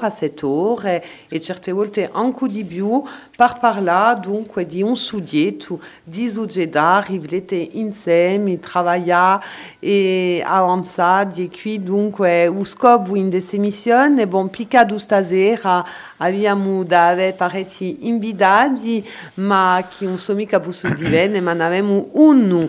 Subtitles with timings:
[0.00, 3.02] azetor, e, certe volte anche di più,
[3.36, 9.40] per parlare dunque di un soggetto, di succedere, riflette insieme, lavorare
[9.78, 15.84] e avanzare, e qui dunque lo scopo in questa missione, bon, picca di stasera
[16.18, 19.04] abbiamo da parecchi invitati,
[19.34, 22.68] ma che non sono mica possono diventare, ma ne abbiamo uno.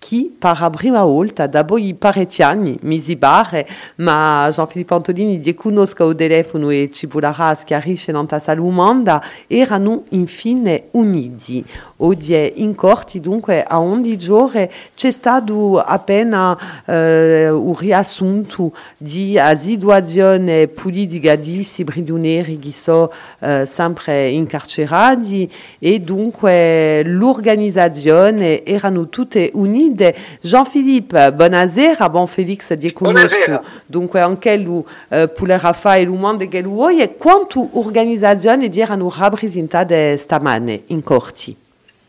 [0.00, 3.56] qui par première fois, d'abord par paretiani misi barre
[3.98, 10.84] ma Jean-Philippe Antolini di conosca o telefono e ci volarà schiarisce nanta salumanda erano infine
[10.92, 11.64] uniti
[11.98, 19.38] oggi è in corti dunque a 11 giorno c'è stato appena eh, un riassunto di
[19.56, 23.10] situazione politica di sibriduneri che sono
[23.40, 32.92] eh, sempre incarcerati e dunque l'organizzazione erano tutte unite Leonide, Jean-Philippe, buonasera, buon Félix di
[32.92, 33.60] Conosco.
[33.88, 39.12] Dunque anche lui, eh, Pulera fa e il mondo che lui e quanto organizzazioni erano
[39.16, 41.56] rappresentate stamane in corti?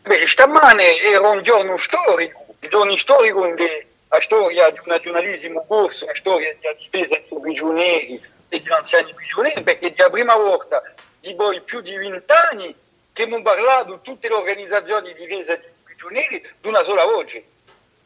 [0.02, 3.70] Beh, stamane era un giorno storico, un giorno storico in cui
[4.10, 9.12] la storia di un regionalismo corso, la storia della difesa dei prigionieri e degli anziani
[9.14, 10.82] prigionieri, perché è la prima volta
[11.20, 12.74] di poi più di vent'anni
[13.12, 17.42] che abbiamo parlato tutte le organizzazioni di difesa dei prigionieri di una sola voce.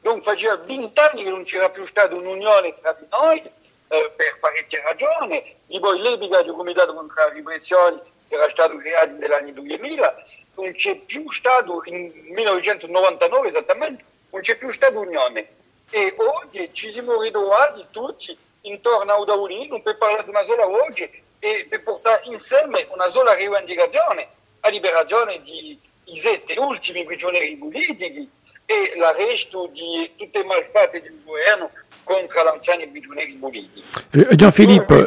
[0.03, 4.83] Dunque faceva vent'anni che non c'era più stata un'unione tra di noi eh, per parecchie
[4.83, 10.15] ragioni, di poi l'epica del Comitato contro la repressione che era stato creato nell'anno 2000,
[10.57, 15.49] non c'è più stato, in 1999 esattamente, non c'è più stata unione.
[15.91, 20.65] E oggi ci siamo ritrovati tutti intorno a un tavolino per parlare di una sola
[20.67, 24.29] voce e per portare insieme una sola rivendicazione,
[24.63, 28.29] la liberazione di i sette ultimi prigionieri politici
[28.69, 31.71] e l'arresto di tutte le malfate del governo
[32.05, 33.83] contro l'anziano Bidoneri Bolini.
[34.11, 35.07] Eh, Gianfilippo,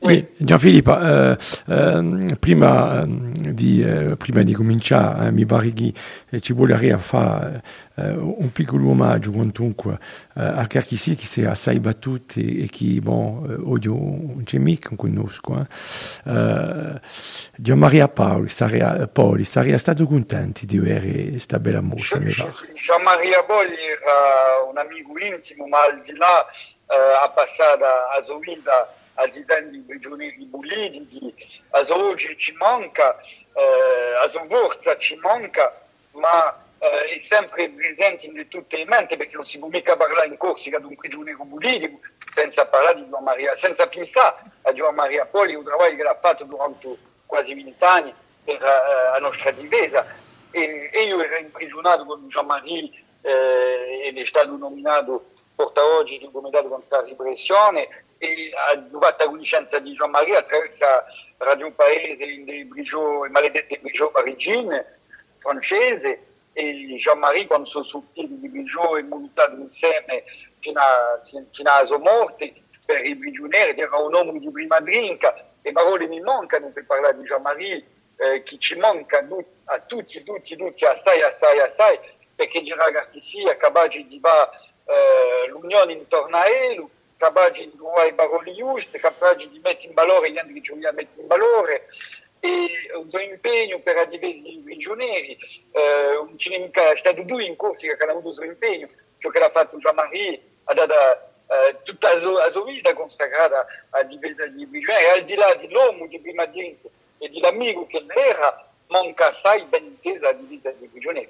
[0.00, 0.16] oui.
[0.18, 1.36] Eh, Gianfilippo eh,
[1.68, 3.06] eh, prima, eh,
[3.52, 5.92] di, eh, prima, di, cominciare, mi pare che
[6.40, 7.62] ci vuole fare
[7.98, 9.94] eh, un piccolo omaggio quantunque
[10.36, 14.94] eh, a chi che si è assai battuto e, che, bon, eh, odio un cemico
[14.96, 15.66] conosco.
[16.26, 17.00] Eh.
[17.56, 22.18] Dio Maria Paoli sarei, Paoli, sarei stato contento di avere questa bella mossa.
[22.18, 28.22] Gian Maria Paoli era un amico intimo, ma al di là eh, ha passato a
[28.22, 31.34] Zoida a Zidane prigionieri bulidi,
[31.70, 35.72] a oggi ci manca, eh, a Zogorza ci manca,
[36.10, 40.28] ma eh, è sempre presente in tutte le menti perché non si può mica parlare
[40.28, 42.00] in Corsica di un prigioniero politico
[42.30, 46.18] senza parlare di Giovanni Maria, senza pensare a Giovanni Maria Poli, un lavoro che l'ha
[46.20, 48.12] fatto durante quasi vent'anni
[48.44, 50.06] per uh, eh, la nostra difesa.
[50.50, 52.88] E, e, io ero imprigionato con Gian Maria
[53.22, 57.88] eh, ed è stato nominato portavoce di un comitato contro la repressione
[58.18, 60.86] e ha dovuto conoscenza di Gian Maria attraverso
[61.38, 62.44] Radio Paese, il
[63.30, 64.98] maledetto Brigio prigioni parigine,
[65.38, 66.20] francese,
[66.58, 70.24] e Jean-Marie quando sono sortiti di prigione montati insieme
[70.58, 72.50] fino, a, fino alla sua morte
[72.86, 76.86] per i prigionieri che era un uomo di prima drinca le parole mi mancano per
[76.86, 77.84] parlare di Jean-Marie
[78.16, 79.18] eh, che ci manca
[79.64, 81.98] a tutti, tutti, tutti assai, assai, assai
[82.34, 84.48] perché Gerard Artisì è capace di fare
[84.86, 90.32] eh, l'unione intorno a lui capace di trovare parole giuste capace di mettere in valore
[90.32, 91.86] gli altri che ci vogliono mettere in valore
[92.46, 95.36] e il empenho para a la difesa dei prigionieri,
[96.18, 98.86] o non c'è mica stato due in Corsica che hanno avuto il suo impegno,
[99.18, 104.46] ciò che l'ha fatto Jean-Marie ha dato eh, tutta la sua vita consacrata alla difesa
[104.46, 109.64] dei e al di là dell'uomo di prima diritto e dell'amico che era, manca assai
[109.64, 111.28] ben intesa la difesa dei prigionieri.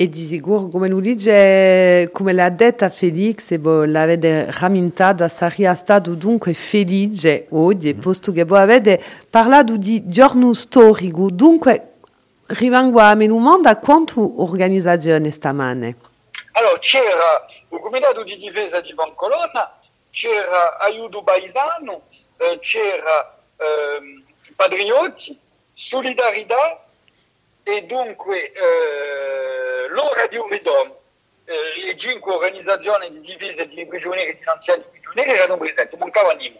[0.00, 6.54] E disigur, gumen ulige, come l'ha detta Felix, e bo l'avete ramintata, saria stato dunque
[6.54, 8.00] felice oggi, mhm.
[8.00, 11.94] posto che voi avete parlato di giorno storico, dunque
[12.46, 15.96] rimango a meno mondo quanto organizzazione stamane?
[16.52, 19.78] Allora, c'era un comitato di difesa di Bancolona,
[20.12, 22.02] c'era Aiuto Baisano,
[22.36, 24.22] eh, c'era eh,
[24.54, 25.36] Padriotti,
[25.72, 26.84] Solidarità,
[27.70, 30.90] e dunque eh, l'ora di Uridon
[31.44, 36.32] eh, le cinque organizzazioni di difesa di prigionieri e finanziari dei prigionieri erano presenti, mancava
[36.32, 36.58] Nimo.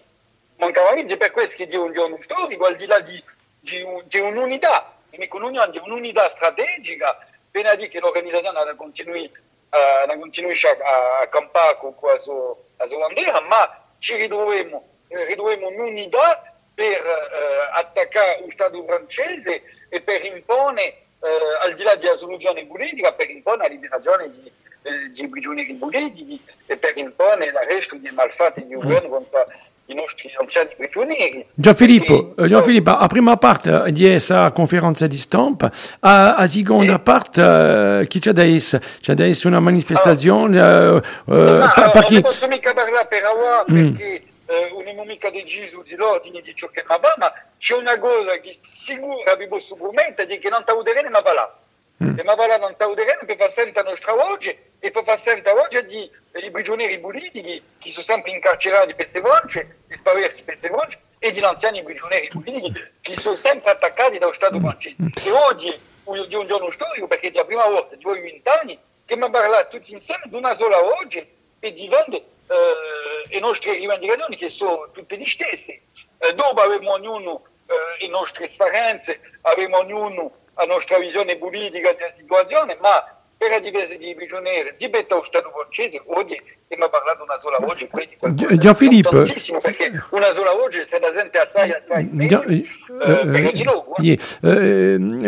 [0.58, 3.22] Mancava Nimo, per questo che un giorno storico, al di là di,
[3.60, 4.96] di, di un'unità,
[5.30, 11.94] un'unione, di un'unità strategica, appena di che l'organizzazione continui, uh, continuisce a, a campare con
[12.02, 12.54] la sua,
[12.98, 16.47] bandiera, ma ci ritroviamo, in eh, ritroviamo un'unità
[16.78, 20.94] per eh, attaccare lo Stato francese e per impone, eh,
[21.64, 24.48] al di là della soluzione politica, per impone la liberazione di,
[24.82, 28.86] eh, di prigionieri politici e per impone l'arresto dei malfatti di un mm.
[28.86, 29.44] governo contro
[29.86, 31.46] i nostri anziani prigionieri.
[31.54, 36.98] Gianfilippo, e, Gianfilippo a prima parte di questa conferenza di stampa, a, a seconda e,
[37.00, 38.78] parte uh, chi c'è adesso?
[39.00, 40.60] C'è adesso una manifestazione?
[40.60, 41.02] Ah, uh, uh,
[41.58, 42.12] ma, perché...
[42.12, 43.90] Non posso mica parlare per ora mm.
[43.94, 44.22] perché...
[44.48, 48.38] eh, un'inimica di Gesù, di l'ordine, di ciò che ma va, ma c'è una cosa
[48.38, 51.58] che sicura abbiamo sicuramente di che non tauderemo ma va là.
[52.02, 52.18] Mm.
[52.18, 55.18] E ma va là non tauderemo per far sentire la nostra voce e per far
[55.18, 56.10] sentire oggi di,
[56.40, 60.98] di prigionieri politici che sono sempre incarcerati per le voce, di spaversi per le voce,
[61.18, 62.72] e di anziani prigionieri politici
[63.02, 64.60] che sono sempre attaccati dallo Stato mm.
[64.62, 64.96] francese.
[65.24, 65.80] E oggi
[66.26, 69.30] di un giorno storico, perché è la prima volta di voi vent'anni che mi ha
[69.30, 71.26] parlato tutti insieme di una sola voce
[71.60, 75.80] e di vendere eh, le nostre rivendicazioni che sono tutte gli stessi.
[76.18, 82.14] Eh, dopo avremo ognuno eh, le nostre esperienze, avremo ognuno la nostra visione politica della
[82.16, 86.36] situazione, ma per la difesa di prigionieri dipende dallo Stato francese, oggi
[86.70, 89.22] stiamo parlando una sola voce, quindi Gianfilippo,
[89.62, 92.64] perché una sola voce se la sente assai assai meglio, eh,
[94.02, 94.18] eh, eh,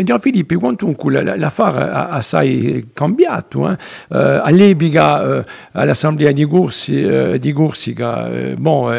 [0.01, 0.05] eh.
[0.05, 3.73] Gianfilippo, quantunque l'affare ha assai cambiato, eh?
[3.73, 5.43] eh, all'Ebiga,
[5.73, 8.93] all'assemblea di, Gorsi, di Gorsica, bon,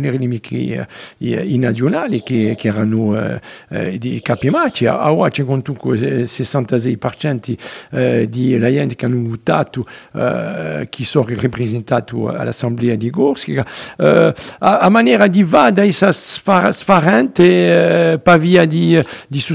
[0.00, 0.86] non erano mica
[1.18, 8.94] i, nazionali che, che erano di capimacci, ora c'è quantunque il 66% di la gente
[8.94, 13.56] che hanno votato che qui sont représentati à l'Assemblée di Gorski.
[14.02, 18.98] Euh, a, a maniera va e sa sfarente et euh, pa via di,
[19.30, 19.46] di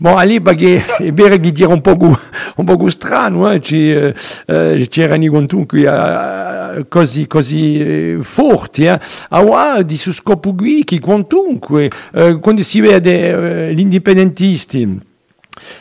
[0.00, 2.16] bon, allez, baghe, et bere diront dire un po', gu,
[2.58, 4.14] un po strano, tu es eh,
[4.52, 8.98] eh, eh c'erano qui a eh, così, così fort, eh.
[9.30, 13.74] a di su gui qui, che comunque, quand quando si vede eh,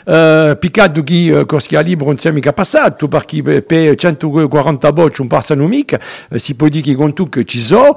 [0.08, 6.00] euh, Picadugi Corsiali euh, Bronzemi par qui per 140 voci non passano mica,
[6.36, 7.94] si po dire che con tu che ci donc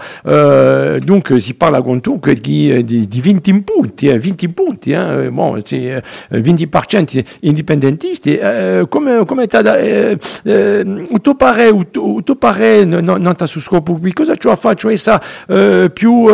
[1.05, 6.03] dunque si parla con tu che di, di 20 punti, 20 punti, eh, bon, c'est
[6.33, 10.85] 20% euh, indipendentisti, eh, come, come da, eh, eh,
[11.21, 16.25] tu pare, tu pare, non, non ti scopo qui, cosa tu faccio essa eh, più,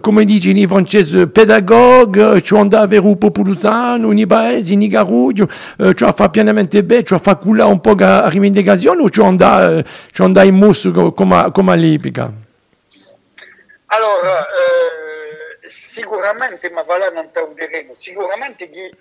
[0.00, 4.18] comme dit dici in francese, pedagogo, ci vers a avere un popoluzano, un
[4.50, 5.48] in Zinigaruggio,
[5.78, 9.20] eh, ci eh, fa pienamente bene, ci fa culla un po' a rivendicazione o ci
[9.20, 9.84] andà, eh,
[10.18, 12.30] andà in musso come, come all'Ipica?
[13.86, 18.94] Allora, eh, sicuramente, ma va là non tauderemo, sicuramente chi eh,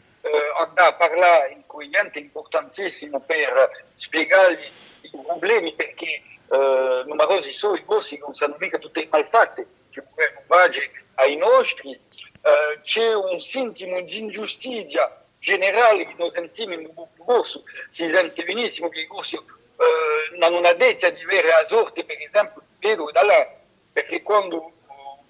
[0.60, 4.66] andrà a parlare in cliente è importantissimo per spiegargli
[5.02, 6.06] i problemi perché
[6.50, 10.06] eh, numerosi sono i corsi non sanno mica tutti malfatti che un
[10.48, 16.90] governo ai nostri, eh, c'è un sintomo di ingiustizia generale di noi insieme in
[17.26, 19.44] corso, si sente benissimo che il corso
[19.78, 23.54] eh, non una detta di avere a sorte, per esempio, vedo dalla,
[23.92, 24.72] perché quando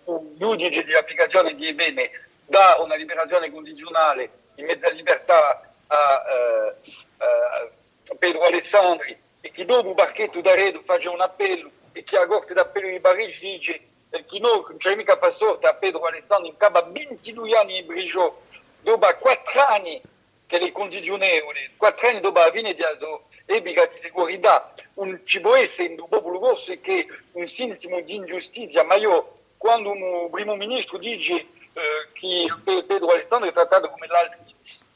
[0.04, 2.12] un giudice di applicazione di bene
[2.46, 6.24] dà una liberazione condizionale in mezzo a libertà a,
[6.76, 12.18] uh, uh, Pedro Alessandri e che dopo un barchetto d'Aredo faccia un appello e che
[12.18, 13.80] a Corte d'Appello di Parigi dice
[14.10, 17.84] eh, che non c'è mica fa sorte a Pedro Alessandri in cava 22 anni di
[17.86, 18.34] prigione
[18.84, 20.00] dopo quattro anni
[20.46, 21.28] che le condizioni,
[21.78, 26.00] quattro anni dopo la fine di Aso, epica di sicurezza, non ci può essere in
[26.00, 31.34] un popolo corso che un sintomo di ingiustizia, ma io quando un primo ministro dice
[31.34, 31.48] eh,
[32.12, 34.40] che Pedro Alessandro è trattato come l'altro,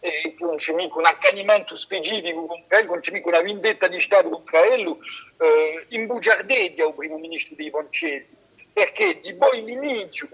[0.01, 3.99] eh, che non c'è mica un accanimento specifico contro non c'è mica una vendetta di
[3.99, 4.99] Stato contro lui,
[5.39, 8.35] eh, imbugiardedia il primo ministro dei francesi,
[8.73, 10.27] perché di poi l'inizio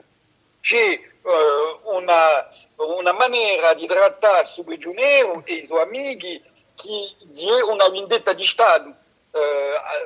[0.64, 2.50] c'è uh, una,
[2.98, 6.42] una, maniera di trattare su prigioniero e i suoi amici
[6.76, 8.88] che è una vendetta di Stato.
[9.32, 9.40] Uh,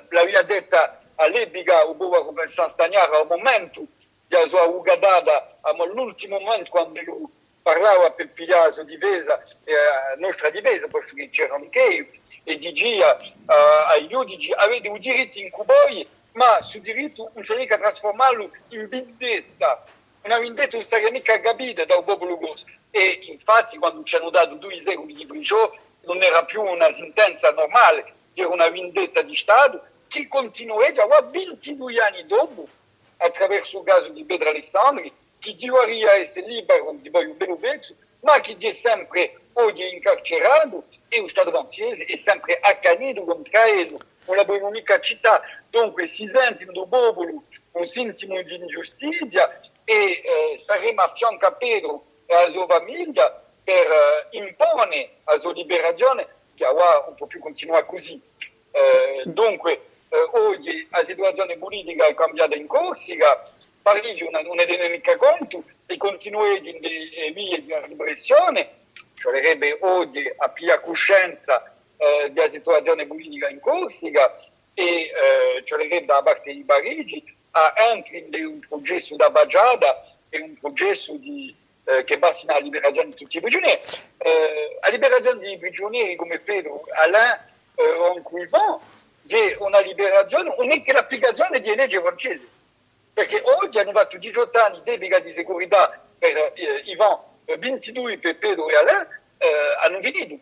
[0.09, 3.83] la vendetta all'epica, o boh, come compensa stagnare al momento
[4.27, 7.25] della sua ugadata, all'ultimo momento quando lui
[7.61, 12.07] parlava per pigliare la sua difesa, eh, la eh, nostra difesa, perché c'erano anche io,
[12.45, 17.43] e diceva eh, agli giudici avete un diritto in cui voi, ma su diritto non
[17.43, 19.83] c'è mica trasformarlo in vendetta
[20.25, 22.65] una un'avindetta che ha capito dal popolo russo.
[22.91, 27.51] e infatti quando ci hanno dato due secoli di prigione non era più una sentenza
[27.51, 32.67] normale, era una vendetta di Stato che a continuerà 22 anni dopo
[33.17, 38.55] attraverso il caso di Pedro Alessandri che dovrebbe essere libero di Baio Belovezzo ma che
[38.57, 44.69] è sempre oggi incarcerato e lo Stato francese è sempre accanito contro lui non l'abbiamo
[44.71, 49.59] mica città dunque si sentono popolo un sintomo di ingiustizia
[49.89, 55.39] e eh, saremo a fianco a Pedro e alla sua famiglia per eh, imporre la
[55.39, 58.21] sua liberazione, che ora non può più continuare così.
[58.71, 59.73] Eh, dunque,
[60.09, 63.49] eh, oggi la situazione politica è cambiata in Corsica,
[63.81, 70.29] Parigi non è dinamica conto e continua in delle vie di una repressione, cioè oggi
[70.35, 74.35] a più coscienza eh, della situazione politica in Corsica
[74.73, 75.11] e eh,
[75.63, 77.23] cioè da parte di Parigi
[77.57, 79.99] ha anche un processo di Bajada
[80.29, 81.53] e un processo di,
[81.85, 83.81] eh, che va fino alla liberazione di tutti i prigionieri.
[84.17, 87.39] Eh, la liberazione dei prigionieri, come Pedro Alain
[87.75, 88.79] eh, in cui va,
[89.25, 92.47] c'è una liberazione, anche l'applicazione di legge francese.
[93.13, 97.17] Perché oggi hanno fatto 18 anni di delega di sicurezza per eh, Ivan,
[97.57, 99.07] 22 per Pedro e Alain,
[99.39, 99.47] eh,
[99.81, 100.37] hanno finito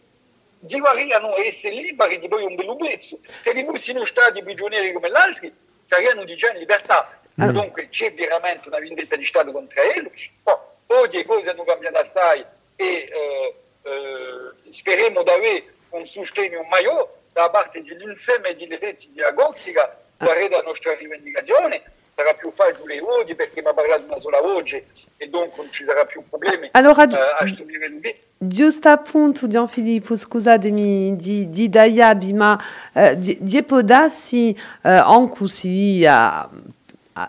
[0.59, 3.19] di guarire a essere liberi di poi un bel bell'ubbezzo.
[3.41, 5.53] Se li bussino stati prigionieri come gli altri,
[5.85, 7.17] saranno cioè, diciamo in libertà.
[7.41, 7.49] Mm.
[7.49, 11.97] Dunque c'è veramente una vendetta di Stato contro Elus, oh, oggi le cose hanno cambiato
[11.97, 12.45] assai
[12.77, 19.33] e eh, eh, speriamo di avere un sostegno maggiore da parte dell'insieme delle reti della
[19.33, 19.83] Corsica,
[20.17, 20.25] ah.
[20.49, 21.81] la nostra rivendicazione
[22.17, 24.85] sarà più facile oggi perché mi ha parlato una sola voce
[25.17, 28.15] e dunque non ci sarà più problemi allora, eh, a studiare lui.
[28.37, 32.59] Giusto appunto, Gianfilippo, scusatemi, di, di Dayabima,
[32.93, 36.07] eh, di, di podassi, eh, anche se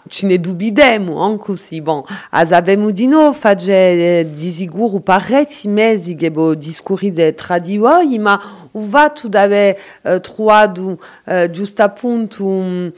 [0.08, 3.74] ce ne dubidemo anche se bon, a sapemo di no, face
[4.18, 8.34] eh, di sicuro parecchi mesi che bo discorrire tra di voi, ma
[8.72, 12.92] ho fatto d'avere eh, trovato eh, giusto appunto um,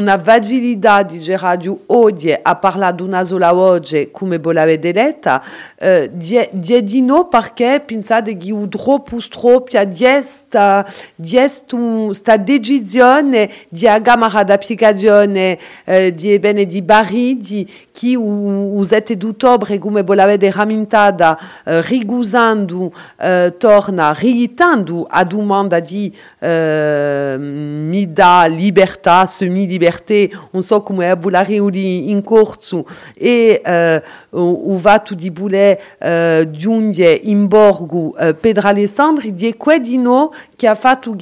[0.00, 3.48] una vagilità di Gerardio Odie a parlare di una sola
[4.12, 4.92] come volevate de
[5.22, 5.42] la
[5.78, 6.48] eh, die,
[6.82, 10.24] di no perché pensate che de troppo stropia di de
[12.44, 14.28] decisione di la
[15.94, 16.14] eh,
[16.66, 21.28] di Bari, di chi la d'ottobre, come de
[23.18, 29.26] eh, torna, riitando a domanda di eh, mi semi-libertà,
[30.52, 32.84] on sent comme come ou volare in corso
[33.20, 34.00] e et euh,
[34.32, 40.74] va tout di bule eh, giunge in borgo qui Pedro Alessandri di Equedino che ha
[40.74, 41.16] fatto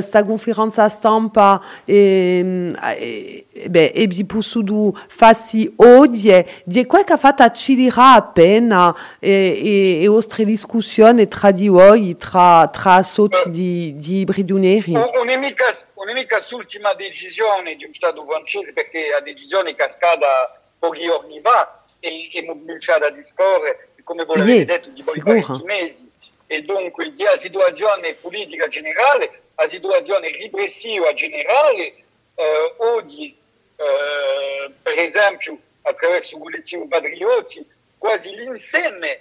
[0.00, 6.84] sta stampa et euh, et beh, e ben, eh bi possono farsi odie oh, di
[6.86, 8.20] quel che fatto a Cilira hein?
[8.20, 14.24] appena e, e, e vostre discussioni tra di voi, oh, tra, tra associati di, di
[14.24, 14.92] Briduneri.
[14.94, 21.82] Un'unica, un'unica ultima decisione di un Stato francese, perché la decisione cascada pochi giorni fa
[22.00, 25.62] e, e mobilitata a discorrere, come volete yeah, detto, di poi parecchi hein.
[25.64, 26.10] mesi.
[26.48, 31.94] E dunque la situazione politica generale, la situazione repressiva generale, eh,
[32.36, 33.45] euh, oggi oh,
[33.78, 37.64] Eh, per esempio attraverso il collettivo Patrioti,
[37.98, 39.20] quasi l'insieme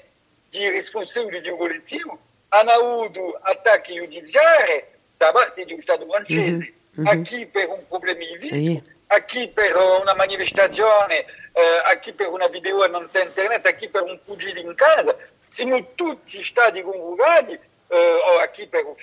[0.50, 2.18] di responsabili di un collettivo
[2.50, 4.84] hanno avuto attacchi giudiziari
[5.18, 7.06] da parte di un Stato francese, mm-hmm.
[7.06, 8.78] a chi per un problema di vita, mm-hmm.
[9.08, 14.02] a chi per una manifestazione, eh, a chi per una videoannonza internet, a chi per
[14.04, 15.16] un fuggito in casa.
[15.48, 17.54] Siamo tutti stati congregati
[17.88, 17.96] eh,
[18.26, 18.96] o a chi per un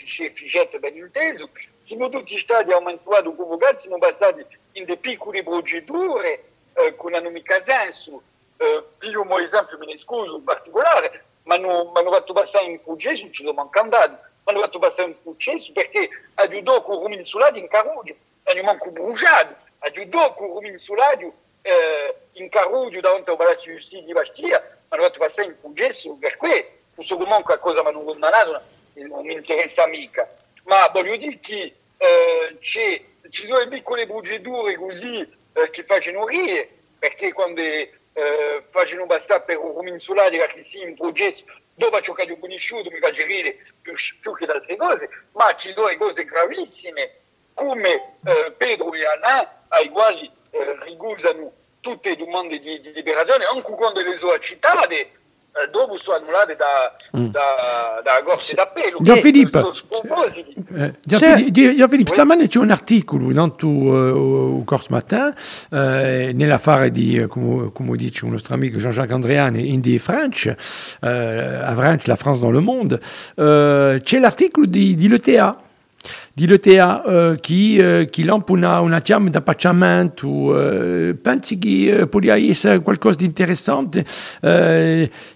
[0.81, 1.49] ben inteso,
[1.81, 4.45] siamo tutti stati aumentati, convocati, siamo passati
[4.75, 8.23] in piccole procedure eh, con un casenso.
[8.57, 12.67] Eh, io, per esempio, me ne scuso in particolare, ma non mi hanno fatto passare
[12.67, 17.25] in processo, ci sono mancato, mi hanno fatto passare in processo perché aiutò con Romin
[17.27, 18.15] Soladio in Caruggio,
[18.45, 24.05] hanno manco bruciato, aiutò con Romin Soladio eh, in Caruggio davanti al Palazzo di Giustizia
[24.07, 27.89] di Bastia, mi hanno fatto passare in processo per questo, questo comunque a cosa mi
[27.89, 28.61] hanno condannato
[28.95, 30.29] non mi interessa mica.
[30.65, 35.21] Ma voglio dire che eh, c'è ci sono le piccole procedure così
[35.53, 37.91] eh, che facciano rire, perché quando eh,
[38.71, 43.25] facciano bastare per cominciare che sia un processo dopo dove ho giocato conosciuto mi faccio
[43.25, 47.11] ridere più, più che altre cose, ma ci sono cose gravissime
[47.55, 51.51] come eh, Pedro e Anna, ai quali eh, ricusano
[51.81, 55.11] tutte le domande di, di liberazione, anche quando le sono citate
[55.71, 57.27] dopo sono annullate da, mm.
[57.27, 64.65] da, da Jean-Philippe Gianfilippo, euh, Gianfilippo il stamane c'è un articolo in tu, euh, uh,
[64.65, 65.33] Corso Matin
[65.71, 70.47] uh, nell'affare di, euh, come, come, dice un nostro amico Jean-Jacques Andréan Indie French
[71.03, 72.95] uh, a French, la France dans le monde,
[73.37, 75.57] uh, c'è l'articolo di, di l'ETA
[76.37, 77.03] diletea
[77.45, 83.17] ki euh, kilamp euh, una una tiam d'apacciament ou euh, pensi che podia essere qualcosa
[83.17, 84.05] di interessante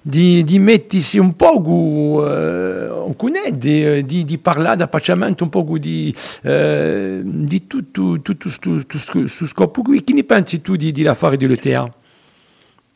[0.02, 6.14] di, di mettersi un po' on connaît di, di, di parlare d'apacciament un po' di,
[6.42, 8.98] di tutto, tutto, ce tutto
[9.46, 11.86] scopo qui che ne pensi tu di, di l'affare di l'ETA?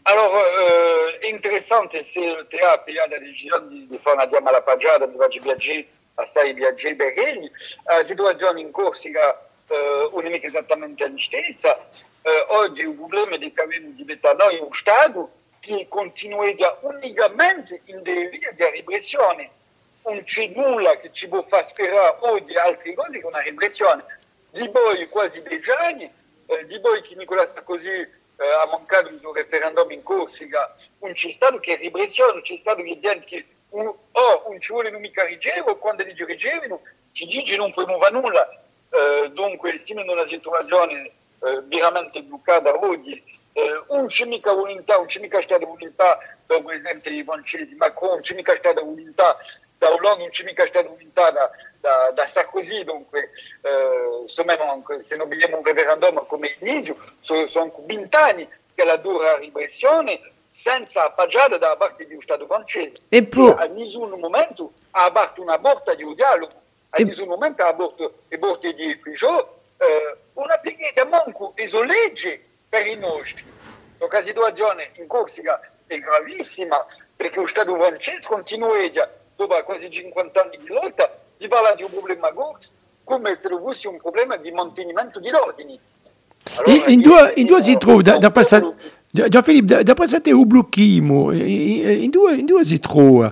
[0.05, 5.07] Alors, euh, interessante se l'ETA ha la decisione di, di fare una chiama alla pagiata
[5.07, 5.87] di Vaggi Biaggi
[6.17, 7.51] assai piacerebbe che
[7.85, 11.89] la situazione in Corsica eh, non è esattamente la stessa.
[12.23, 16.45] Eh, oggi il problema è che abbiamo diventato noi un Stato che continua
[16.83, 19.51] unicamente in delle vie di repressione.
[20.05, 24.03] Non c'è nulla che ci può far sperare oggi altre cose che una repressione.
[24.51, 26.11] Di poi quasi dieci giorni,
[26.47, 31.31] eh, di poi che Nicola Sarkozy eh, ha mancato un referendum in Corsica, non c'è
[31.31, 34.45] stato che repressione, non c'è stato che gente che un, o oh.
[34.49, 36.81] un ci vuole mica ricevo, quando li ricevono
[37.13, 38.49] ci dice non può nulla,
[38.91, 41.11] eh, dunque essendo una situazione
[41.43, 43.21] eh, veramente bloccata oggi,
[43.53, 48.21] eh, non c'è mica volontà, un c'è mica stata volontà dal presidente francese Macron, un
[48.21, 49.37] c'è mica stata volontà
[49.79, 51.51] da Hollande, un c'è mica stata volontà da,
[51.81, 53.31] da, da Sarkozy, dunque
[53.63, 54.57] eh, insomma,
[54.99, 60.19] se non vediamo un referendum come inizio, sono, sono vent'anni che la dura repressione
[60.51, 62.95] senza appaggiare dalla parte di un Stato francese.
[63.09, 63.55] E poi...
[63.57, 66.53] A nessun momento ha aperto una porta di un dialogo,
[66.91, 67.05] a e...
[67.05, 72.97] nessun momento ha aperto le porte di Figiò, eh, una pieghetta manco esolegge per i
[72.97, 73.45] nostri.
[74.11, 80.43] La situazione in Corsica è gravissima perché lo Stato francese continua già, dopo quasi 50
[80.43, 82.73] anni di lotta, di parlare di un problema corso
[83.05, 85.79] come se fosse un problema di mantenimento di ordini.
[86.57, 88.65] Allora, in, in, due, in due si trova da, da passare
[89.15, 93.25] Jean-Philippe, d'après d'après ça, o blocchimo in due, doit due si trop.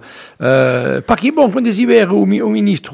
[0.43, 2.93] Euh, Parce que, bon, quand des vede un, un ministre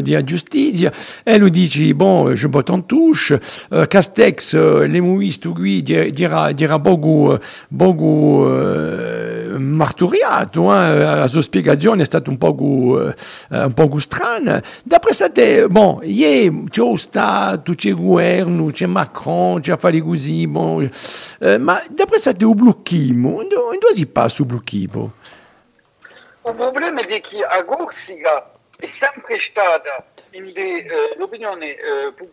[0.00, 0.86] de la Justice,
[1.26, 3.34] elle lui dit, bon, euh, je botte en touche
[3.74, 7.36] euh, Castex, uh, l'hemos dira dira dira bogo
[7.70, 8.44] beaucoup, beaucoup
[9.58, 10.98] martoriato, eh?
[10.98, 13.14] la sua spiegazione è stata un po', gu, eh,
[13.50, 14.62] eh, un po strana.
[14.84, 20.88] D'après sa te, bon, ieri c'è Stato, c'è governo, c'è Macron, c'è affari così, bon,
[21.40, 25.12] eh, ma d'après sa te, il blocchimo, dove si passa il blocchimo?
[26.44, 31.76] Il problema è che a Corsica è sempre stata eh, l'opinione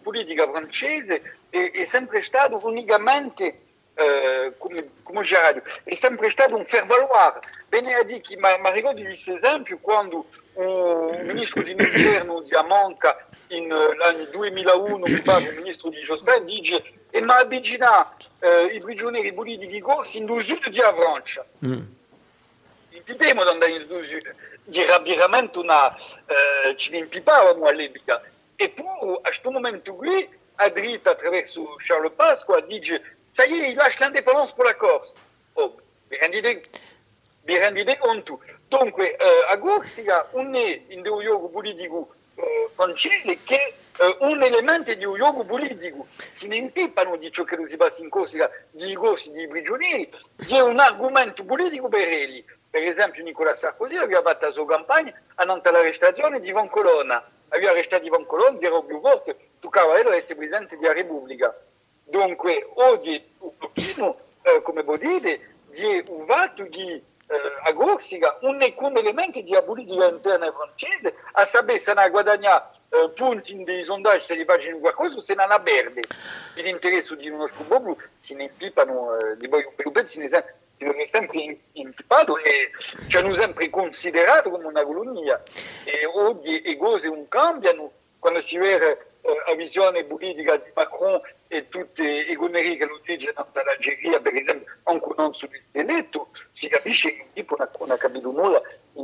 [0.02, 3.60] politica francese è sempre stata unicamente
[4.00, 7.40] Uh, come, come Gerardo, è sempre stato un far valoar.
[7.68, 14.24] Bene a dire che ma, ricordo questo esempio quando un ministro dell'interno di Amanca nell'anno
[14.32, 16.78] 2001, mi pare, il ministro di Jospin, dice
[17.10, 18.02] e «Eh, ma abbigina
[18.40, 19.84] uh, i prigionieri puliti di
[20.14, 21.46] in due sud di Avrancia.
[21.66, 21.80] Mm.
[22.92, 24.34] Impipemo da andare nel sud.
[24.76, 25.88] Era veramente una...
[25.90, 28.22] Uh, ci impipavamo all'epoca.
[28.56, 33.76] Eppure, a questo momento qui, a dritta attraverso Charles Pasqua, dice Ça y est, il
[33.78, 35.13] lâche l'indépendance pour la Corse.
[35.56, 35.74] Oh,
[36.10, 36.62] birendide,
[37.50, 40.58] euh, à gauche, il à a il un a
[40.98, 41.89] in de uiogu politique.
[42.78, 45.96] politique français qui est euh, un élément de uiogu politique.
[46.32, 50.08] si impipano di ciò Corse, si passa in Corsica, des corsi, il
[50.48, 52.44] y a un argument politique pour eux.
[52.72, 57.56] Par exemple, Nicolas Sarkozy avait fait sa campagne en annante l'arrestation de Ivan Colonna, a
[57.56, 59.30] arrêté Ivan Colonna, fort, Robbio Forte,
[59.63, 61.42] il a président de la République.
[62.10, 67.04] Dunque, oggi un pochino, eh, come vuol dire, di un fatto di eh,
[67.69, 73.12] a Corsica un come elemento di politica interna francese a sapere se ne guadagna eh,
[73.13, 76.02] punti in dei sondaggi se li facciano qualcosa se non ha perde
[76.56, 80.28] l'interesse di uno scubo blu si ne impipano eh, di poi per un si ne
[80.30, 80.56] sempre
[81.12, 82.72] sempre impipato e
[83.08, 85.39] ci hanno sempre considerato come una colonia
[85.84, 91.21] e oggi le cose non cambiano quando si vede la euh, vision politique de Macron,
[91.51, 95.84] et toutes les conneries que l'on dit dans l'Algérie, par exemple, en connant sur le
[95.84, 99.03] télé, tout, si la biche est dit, pour la cabine ou non, euh,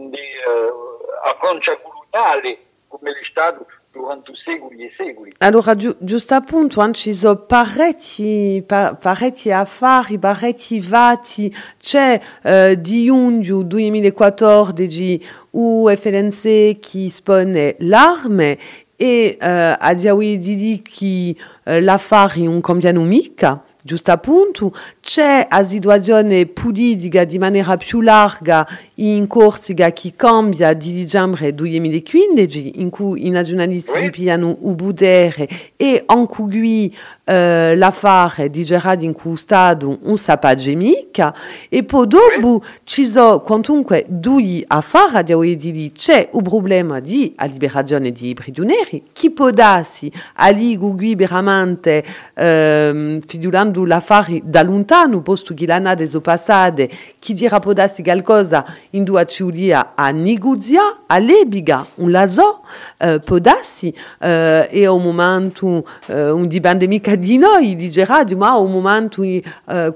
[1.23, 2.57] approche à Goulounale,
[2.89, 5.31] comme le des durant tout ségoulier, ségoulier.
[5.39, 5.69] Alors,
[6.05, 6.67] juste à point,
[7.05, 16.81] il y a pareti, pareti des pareti c'est c'è, euh, di 2014, di, ou FLNC
[16.81, 18.57] qui spawn l'arme,
[18.99, 19.39] e eh,
[19.79, 27.23] abbiamo detto che eh, la fare un cambiano mica, giusto appunto, c'è a situazione politica
[27.25, 28.65] di maniera più larga
[28.97, 36.25] in Corsica che cambia dicembre 2015 in cui i nazionalisti ripiano il potere e in
[36.27, 40.43] cui eh, l'affare di Gerard in cui stato non sapeva
[40.75, 41.35] mica
[41.69, 47.33] e poi dopo ci sono quantunque due affari di cui dire c'è il problema di
[47.51, 52.03] liberazione di prigionieri chi può darsi a Ligugui veramente
[52.33, 58.63] eh, fidulando l'affare da lontano posto che l'anno sono passate chi dirà può darsi qualcosa
[58.95, 60.79] induaciulia a niguzia,
[61.09, 62.61] a lebiga, un laso,
[63.01, 67.91] eh, può darsi, eh, e a un momento, eh, un dipende mica di noi, di
[67.91, 69.43] Gerardi, ma a un momento, eh,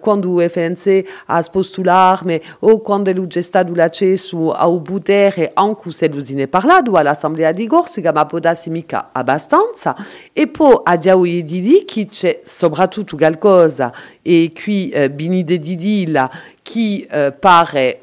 [0.01, 6.07] quando è e FNC a spostularmi, o quando è gestato l'accesso al potere, c'est se
[6.07, 9.95] non se ne parlato all'assemblea di Corsica, ma può mica abbastanza,
[10.33, 16.07] e poi abbiamo di lì che c'è soprattutto qualcosa, e qui eh, Bini de didi
[16.09, 16.29] la
[16.69, 17.31] qui eh,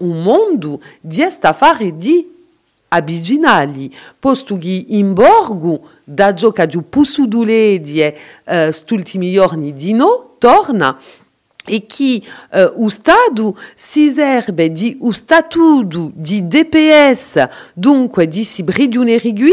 [0.00, 2.26] un mondo di estafari di
[2.88, 9.32] abiginali, posto che in borgo, da gioca di pussuduledie eh, st'ultimi
[10.38, 10.98] torna
[11.68, 19.50] e qui eh, o Estado si di ustadu statuto di DPS, dunque di si rigui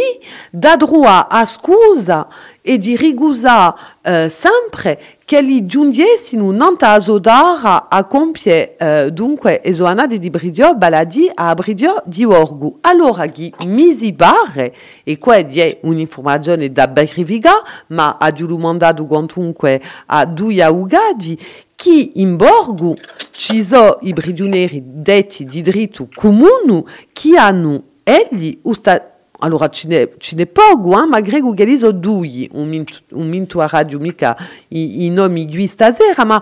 [0.52, 2.28] da droit a scusa
[2.62, 5.00] e di rigusa eh, sempre
[5.34, 12.24] che li giungessero nant'asodara a compie eh, dunque e di Bridio baladi a Bridio di
[12.24, 12.78] Orgu.
[12.82, 14.72] Allora chi misi barre,
[15.04, 17.54] e qua è un'informazione da Becriviga,
[17.88, 21.36] ma a giù mandato quantunque a Duia Ugadi,
[21.76, 22.96] chi in Borgu
[23.32, 29.10] ci sono i prigionieri detti di diritto comune chi hanno egli ustato
[29.46, 31.06] Alors ce n'è, pas n'è poco, eh?
[31.06, 34.38] ma Grego Galizzo dui, un, un minto a radio mica
[34.70, 36.42] i, i nomi di stasera, ma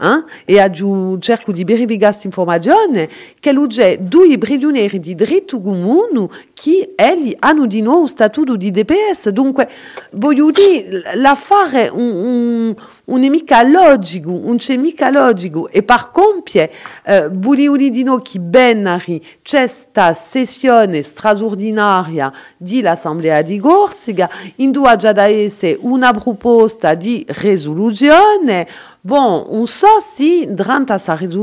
[0.00, 0.52] eh?
[0.52, 3.08] e a giù cerco di beriviga questa informazione
[3.38, 9.28] che c'è due prigionieri di diritto comune che egli hanno di nuovo statuto di DPS
[9.30, 9.68] dunque
[10.12, 16.70] voglio dire l'affare un, un, un mica logico un c'è mica logico e par compie,
[17.04, 24.30] eh, voglio dire di noi che ben arri, c'è sta sessione straordinaria dell'assemblea di Gorsica
[24.56, 28.66] in due già da essere una proposta di risoluzione
[29.08, 31.40] on un si Dranta sa résolution,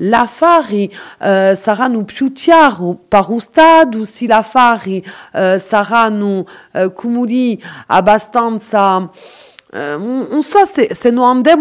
[0.00, 2.98] la fari sera eh, saranno plus chiaro
[4.04, 5.02] si la fari
[5.36, 7.52] eh, saranno, eh,
[7.88, 9.08] abbastanza...
[9.72, 11.14] Eh, un sa so se, se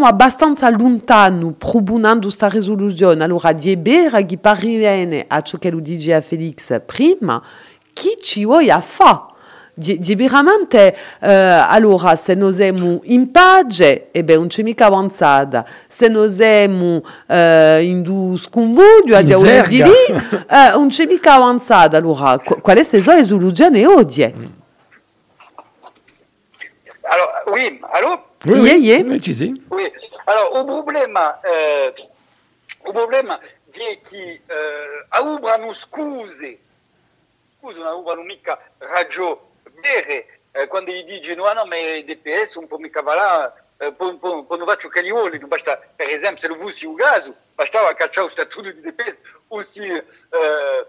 [0.03, 5.71] abbastanza lontano proponendo questa risoluzione, allora di Ebera, di Parilene, a ciò che
[6.23, 7.39] Felix prima,
[7.93, 9.28] chi ci vuole fa'
[9.79, 14.61] di, di veramente eh, allora se noi siamo in pace e eh beh non c'è
[14.61, 20.89] mica avanzata se noi siamo eh, in due sconvoglio abbiamo dia di lì eh, non
[20.89, 24.45] c'è mica avanzata allora quale è la soluzione oggi mm.
[27.01, 29.03] alors, oui, allô Oui, oui, oui.
[29.03, 29.55] oui.
[29.67, 29.91] oui.
[30.23, 31.93] Alors, o problema, é eh,
[32.83, 36.57] que problema di chi eh, aubrano scuse,
[37.59, 39.39] scuse, non aubrano mica ragione
[39.79, 43.91] vedere eh, quando gli dice no, no, ma il DPS un po' mi cavalà, eh,
[43.93, 47.93] poi non faccio che gli vuole, basta, per esempio, se lo vuoi un caso, bastava
[47.93, 50.87] cacciare lo statuto di DPS, o si, eh, eh,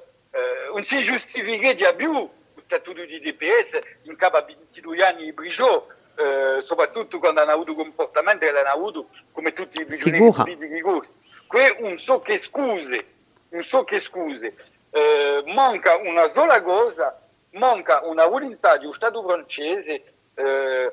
[0.73, 5.89] non si giustifica più lo statuto di DPS in capo a 22 anni di Brigio,
[6.17, 11.13] eh, soprattutto quando hanno avuto comportamenti che l'hanno avuto come tutti i prigionieri di corsi.
[11.47, 13.07] Qui non so che scuse,
[13.51, 14.55] non so che scuse,
[14.91, 17.17] eh, manca una sola cosa
[17.53, 20.03] manca una volontà di un Stato francese
[20.35, 20.93] eh,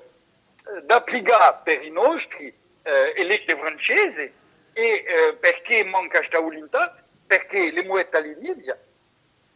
[0.84, 2.48] d'applicare per i nostri
[2.82, 4.34] eh, eletti francesi e
[4.74, 7.04] eh, perché manca questa volontà?
[7.26, 8.78] Perché le muette all'inizio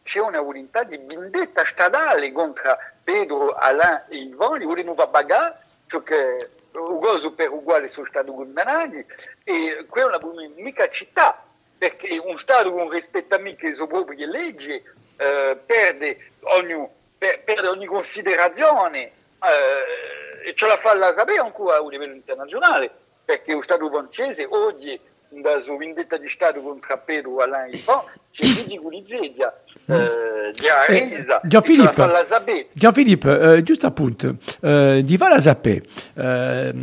[0.02, 6.02] c'è una volontà di vendetta stradale contro Pedro, Alain e Ivan, li vogliono pagare ciò
[6.02, 6.36] che
[6.72, 9.04] uguale per uguale sono stati condannati
[9.44, 11.44] e quella non è mica città
[11.76, 14.82] perché un Stato non rispetta mica le sue proprie leggi
[15.18, 16.16] eh, perde,
[16.54, 16.86] ogni,
[17.18, 22.90] per, perde, ogni, considerazione eh, e ce la fa la sapere ancora a livello internazionale,
[23.24, 24.98] perché lo Stato francese oggi
[25.28, 29.62] dalla sua vendetta di Stato contro Pedro Alain Lipon si ridicolizza.
[29.86, 30.31] Eh,
[31.44, 31.98] Jean-Philippe,
[32.76, 33.26] Jean-Philippe
[33.66, 35.82] juste appunto, eh, di Valasapé,
[36.14, 36.74] eh,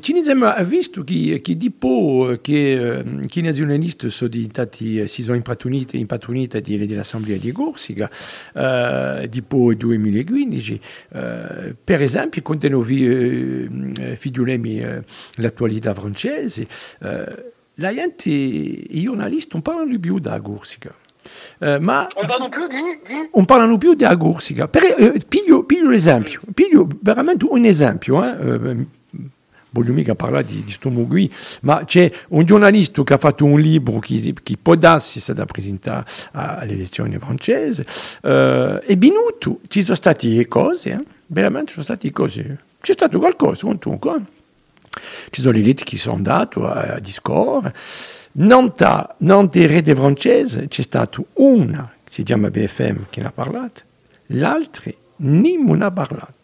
[0.00, 5.22] ci abbiamo visto che, che eh, dopo che, che i nazionalisti sono diventati, eh, si
[5.22, 8.10] sono impatuniti, impatuniti dell'assemblea di Corsica,
[8.54, 10.80] eh, dopo il 2015,
[11.14, 15.02] eh, per esempio, quando noi eh, eh figliulemi eh,
[15.36, 16.66] l'attualità francese,
[17.02, 17.44] eh,
[17.78, 20.92] la gente, i giornalisti non parlano più da Corsica.
[21.60, 22.76] Eh, ma parlano di,
[23.12, 23.28] di...
[23.34, 24.68] non parlano più di agursica.
[24.68, 28.24] Per, eh, piglio, piglio l'esempio, piglio veramente un esempio.
[28.24, 28.84] Eh,
[29.70, 31.06] voglio mica parlare di, di Stomo
[31.62, 36.10] ma c'è un giornalista che ha fatto un libro che, che può darsi è presentato
[36.32, 37.84] alle elezioni francesi,
[38.22, 41.00] eh, e Binuto, ci sono state cose, eh?
[41.26, 44.14] veramente ci sono state cose, c'è stato qualcosa, comunque,
[45.28, 47.74] ci sono le liti che sono andate a, a discorrere,
[48.38, 53.80] Nanta, Nante de francese c'è stato una, che si chiama BFM, che ne ha parlato,
[54.28, 56.34] l'altra non ha parlato.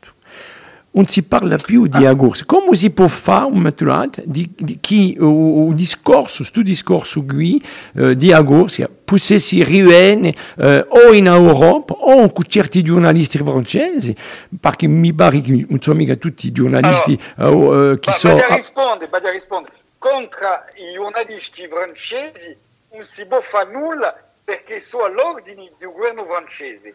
[0.94, 2.10] Non si parla più di ah.
[2.10, 2.44] agurs.
[2.44, 7.62] Come si può fare un maturato di, di chi, o, o discorso, sto discorso qui,
[7.94, 14.14] eh, di agurs, poussé si riuene eh, o in Europa o con certi giornalisti francesi,
[14.60, 18.34] perché mi pare che non sono mica tutti i giornalisti allora, eh, eh che sono...
[18.34, 19.68] Badia ah risponde, badia risponde.
[20.02, 22.58] contro i giornalisti francesi
[22.90, 24.12] non si può fare nulla
[24.42, 26.92] perché sono all'ordine del governo francese.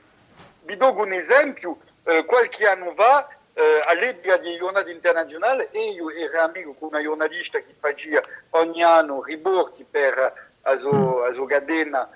[0.64, 6.42] Vi do un esempio, eh, qualche anno fa eh, all'epoca dei giornali internazionali io ero
[6.42, 8.20] amico con una giornalista che faceva
[8.52, 10.14] ogni anno riporti per
[10.62, 12.08] la Aso Gadena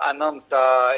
[0.00, 0.94] a Nantes a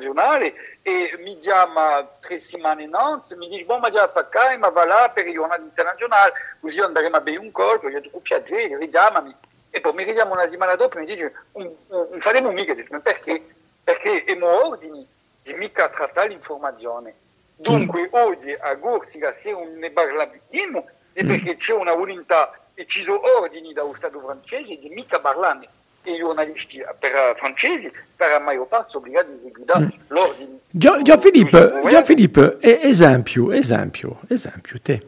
[0.00, 4.86] giornate e mi chiama tre settimane in Nantes mi dice, ma già faccai, ma va
[4.86, 9.34] là per le giornate internazionali, così andremo a bere un colpo, io ti piacere, richiamami.
[9.74, 11.74] E poi mi richiamo una settimana dopo e mi dice, non
[12.18, 13.42] faremo un mica, ma perché?
[13.84, 15.06] Perché abbiamo ordini
[15.42, 17.14] di mica trattare l'informazione.
[17.56, 18.08] Dunque mm.
[18.12, 21.28] oggi a Gorsica se non ne parliamo è mm.
[21.28, 25.68] perché c'è una volontà e ci sono ordini dallo Stato francese di mica parlarne
[26.06, 29.88] i giornalisti per, eh, francesi per la maggior parte sono obbligati a guidare mm.
[30.08, 30.58] l'ordine.
[30.70, 35.02] Gian, Filippo, Gian Filippo esempio, esempio, esempio, te.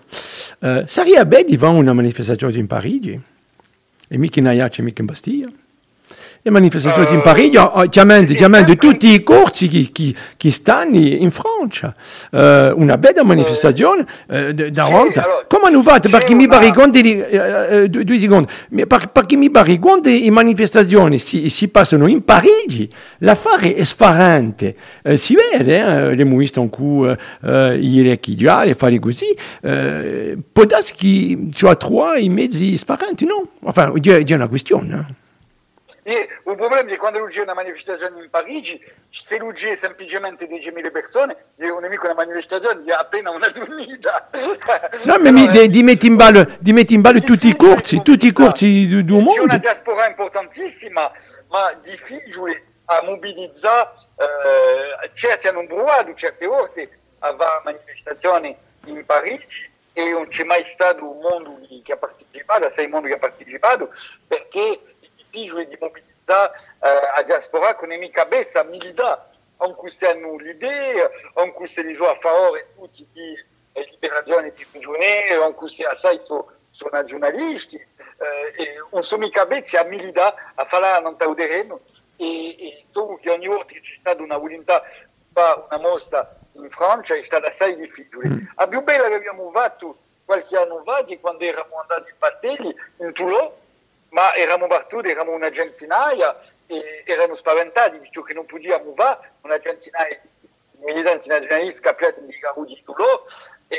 [0.60, 3.18] Uh, eh, sarebbe di fare una manifestazione in Parigi?
[4.08, 5.48] E mica in Aiace, mica in Bastiglia?
[6.46, 7.16] Les manifestations euh...
[7.16, 10.50] en Paris, il y a oh, euh, amènes, de tous les courts qui, qui, qui
[10.52, 11.90] sont en France.
[12.34, 13.88] Euh, une belle manifestation
[14.30, 14.52] euh,
[15.48, 18.46] Comment nous va Par qui mi barigonde, euh, euh deux, secondes.
[18.72, 22.90] Mais par, par qui mi barigonde, les manifestations, si, si passent en Paris,
[23.22, 24.64] l'affaire est sparente.
[25.08, 28.74] Euh, si vede, voyez hein, les mouistes en coup, euh, il est qui dit, les
[28.74, 29.24] fari così.
[29.64, 32.74] Euh, Peut-être que y a trois, il met des
[33.26, 34.84] non Enfin, il y a une question.
[34.92, 35.06] Hein.
[36.06, 39.74] E un problema è che quando Luigi è una manifestazione in Parigi, se Luigi è
[39.74, 44.28] semplicemente 10.000 persone, è un nemico una manifestazione di appena una tunnita.
[45.06, 49.06] No, ma mi, di, di metti in ballo, tutti i corsi, tutti i corsi del
[49.06, 49.32] mondo.
[49.32, 51.10] C'è una diaspora importantissima,
[51.48, 56.90] ma difficile a mobilizzare, eh, certi hanno provato certe volte
[57.20, 58.54] a fare manifestazioni
[58.88, 63.14] in Parigi e non c'è mai stato un mondo che ha partecipato, sei mondi che
[63.14, 63.88] ha partecipato,
[64.26, 64.80] perché
[65.34, 71.66] spijue di mobilità eh, a diaspora con economica bezza, milda, anche se hanno l'idea, anche
[71.66, 73.36] se li a favore tutti di
[73.72, 79.82] eh, liberazione di prigionieri, anche se assai sono giornalisti, eh, non sono mica bezzi a
[79.84, 81.80] milda a farla non tauderemo
[82.16, 84.82] e, e dopo che ogni volta c'è stata una volontà
[85.32, 88.28] fa una mostra in Francia è stata assai difficile.
[88.28, 88.38] Mm.
[88.54, 93.12] A più bella che abbiamo fatto qualche anno fa, quando eravamo andati in Battelli, in
[93.12, 93.50] Toulon,
[94.14, 99.60] ma eravamo battuti, eravamo una centinaia e erano spaventati, visto che non potevamo fare una
[99.60, 100.50] centinaia di
[100.84, 102.82] militanti nazionalisti cappiati di Garudi
[103.66, 103.76] e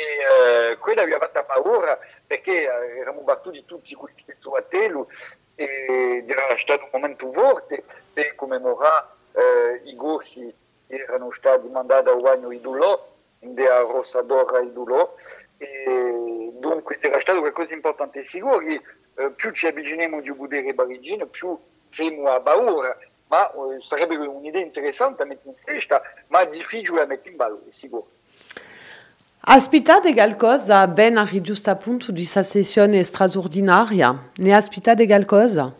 [0.71, 5.03] eh, quella mi ha fatto paura perché eh, eravamo battuti tutti quelli che questi suatelli
[5.55, 10.53] e era stato un momento forte per commemorare eh, i gorsi
[10.87, 12.91] che erano stati mandati a Uagno Idulò,
[13.41, 15.15] a Rossadora Idulò
[15.57, 18.23] e dunque era stato qualcosa di importante.
[18.23, 18.81] Sicuro che
[19.35, 21.57] più ci avviciniamo di Udere Barigino, più
[21.89, 22.95] siamo a paura,
[23.27, 27.71] ma eh, sarebbe un'idea interessante da mettere in sesta, ma difficile da mettere in valore,
[27.71, 28.09] sicuro.
[29.47, 34.17] Aspitate qualcosa ben a giusto appunto di questa sessione straordinaria?
[34.37, 35.71] Ne aspitate qualcosa?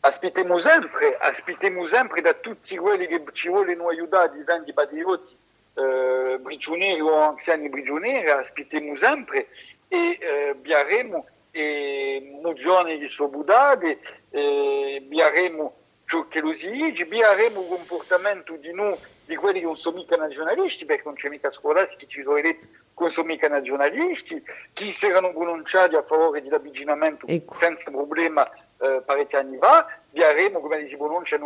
[0.00, 5.34] Aspettiamo sempre, aspettiamo sempre da tutti quelli che ci vogliono aiutare, diventi patriotti,
[5.74, 9.48] eh, prigionieri o anziani prigionieri, aspettiamo sempre
[9.88, 11.24] e eh, biaremo
[11.56, 13.98] e Mugione Sobudade,
[14.30, 19.66] eh, biaremo ciò che lo si dice, biaremo il comportamento di noi, di quelli che
[19.66, 23.28] non sono mica nazionalisti, perché non c'è mica scolastica, ci sono eletti che non sono
[23.28, 27.56] mica nazionalisti, chi si erano pronunciati a favore dell'avvicinamento ecco.
[27.56, 31.38] senza problema eh, parecchi anni fa, biaremo come si pronuncia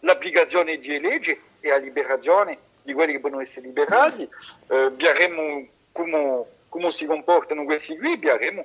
[0.00, 4.22] l'applicazione di legge e la liberazione di quelli che possono essere liberati,
[4.68, 8.64] eh, biaremo come, come si comportano questi qui, biaremo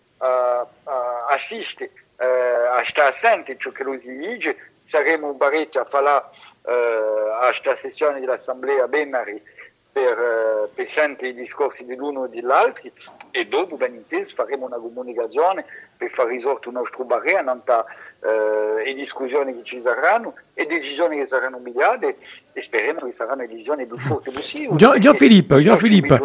[1.29, 2.25] assisti eh,
[2.71, 6.23] a sta assente ciò che lui dice, saremo in Baretta a fare
[6.65, 6.71] eh,
[7.31, 9.41] a questa sessione dell'assemblea Benari
[9.93, 12.89] per eh, pesanti i discorsi dell'uno e dell'altro
[13.31, 15.65] e dopo ben inteso faremo una comunicazione
[15.97, 17.85] per far risorto il nostro barriere a
[18.21, 22.15] eh, le discussioni che ci saranno e decisioni che saranno migliate
[22.53, 24.77] e speriamo che saranno decisioni più forti possibili.
[24.77, 26.17] Gian, Gian Filippo, Gian Filippo,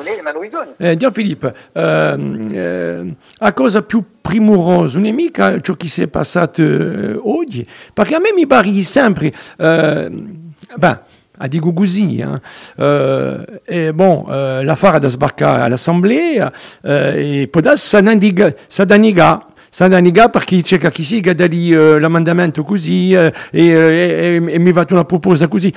[0.78, 6.02] eh, Gian Filippo ehm, eh, la cosa più primorosa non è mica ciò che si
[6.02, 9.32] è passato eh, oggi, perché a me mi pare sempre...
[9.58, 10.44] Ehm,
[10.76, 11.02] bah,
[11.38, 12.22] à Gougouzi.
[12.22, 12.40] Hein.
[12.80, 16.40] Euh, et bon, euh, Lafar Adasbarka à l'Assemblée,
[16.84, 19.40] euh, et Podas Sanandiga, Sadaniga.
[19.70, 24.72] Sadaniga par qui tcheka kisi, gadali euh, l'amendement euh, così, euh, et et, e, mi
[24.72, 25.70] va una proposta così.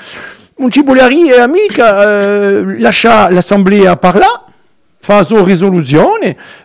[0.60, 2.06] Un cibolari e amica
[2.80, 4.45] l'achat l'Assemblée à par là,
[5.43, 6.12] résolutions,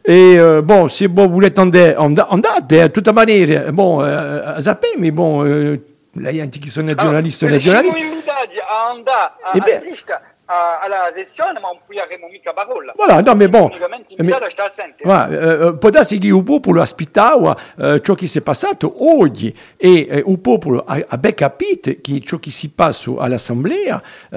[0.05, 4.89] et, bon, si bon voulez bon, on, on andate, de toute manière, bon, eh, zappé,
[4.99, 5.77] mais bon...
[6.17, 7.45] Là, il y a un petit qui journalistes
[10.49, 12.93] à sessione, ma non mais ne peut pas no, ma bon.
[12.97, 13.71] Voilà, non, mais bon.
[15.91, 18.43] darsi il popolo aspettava eh, ciò che si è
[18.99, 22.69] oggi e eh, à popolo euh, euh, euh, a ha capite che ciò che si
[22.71, 24.37] passa all'assemblea eh,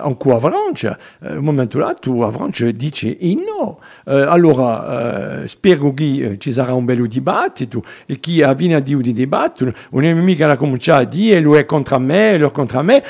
[0.00, 2.50] en a Francia, tout momento là, a non.
[2.72, 3.02] dit
[3.44, 3.78] no.
[4.06, 11.56] allora un bel dibattito e a dire di débat on è mica da dire lui
[11.58, 13.00] est contre moi, lui est contre moi,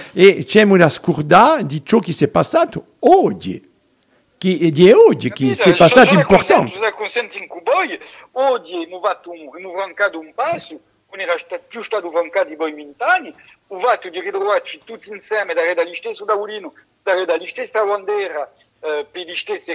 [2.26, 3.62] passado hoje
[4.38, 6.78] que é di hoje que se è passato sono importante.
[6.96, 7.98] consente em Cuboy,
[8.34, 10.78] hoje abbiamo fatto un, un, um passo,
[11.16, 11.36] era
[11.68, 13.32] più stato de di voi vent'anni,
[13.68, 16.36] ho fatto di ritrovarci tutti insieme, dare dagli stessi da
[17.04, 19.74] dare dagli stessa bandiera, eh, per le stesse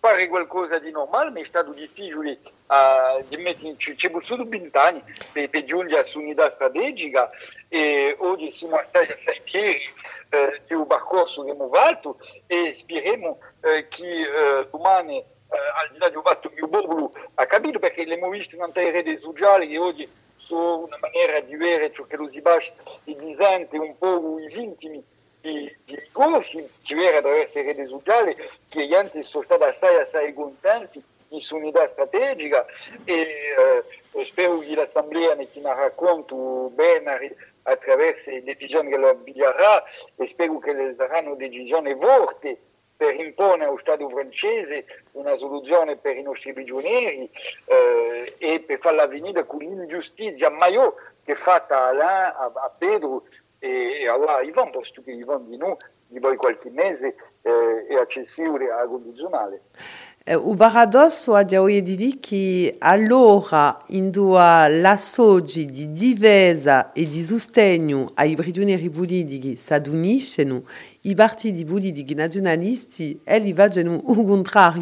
[0.00, 4.78] fare qualcosa di normale, ma è stato difficile uh, di metterci, ci sono solo 20
[4.78, 7.28] anni per, per giungere su un'unità strategica
[7.68, 9.82] e oggi siamo stati a sei piedi
[10.30, 15.24] eh, di un percorso che abbiamo fatto e speriamo eh, che eh, domani eh,
[15.56, 18.60] al di là di un fatto che il popolo ha capito perché abbiamo visto in
[18.60, 22.72] tante rete sociali che oggi sono una maniera di vedere ciò che lo si basa
[23.02, 25.02] e di sente un po' i sintomi
[25.52, 27.86] di, di ricorsi, c'era da essere gli
[28.68, 32.64] clienti sono stati assai, assai contenti di unità strategica
[33.04, 33.28] e
[34.14, 39.84] eh, spero che l'Assemblea ne tinerà conto bene attraverso le decisioni che lo abbiglierà
[40.16, 42.56] e spero che le saranno decisioni forti
[42.96, 47.30] per imporre allo Stato francese una soluzione per i nostri prigionieri
[47.66, 52.74] eh, e per farla venire con l'ingiustizia maggiore che è fatta a, Alain, a, a
[52.76, 53.22] Pedro
[53.62, 55.74] e allora all'Ivan, posto che Ivan di noi,
[56.06, 59.62] di voi qualche mese, eh, è accessibile alla condizionale.
[60.28, 67.08] O eh, paradosso a Giaoie di dire che allora in due l'associ di difesa e
[67.08, 70.62] di sostegno ai prigionieri politici s'aduniscono
[71.08, 74.76] il partie dit vous dit des nationalistes elle y va genu contraire.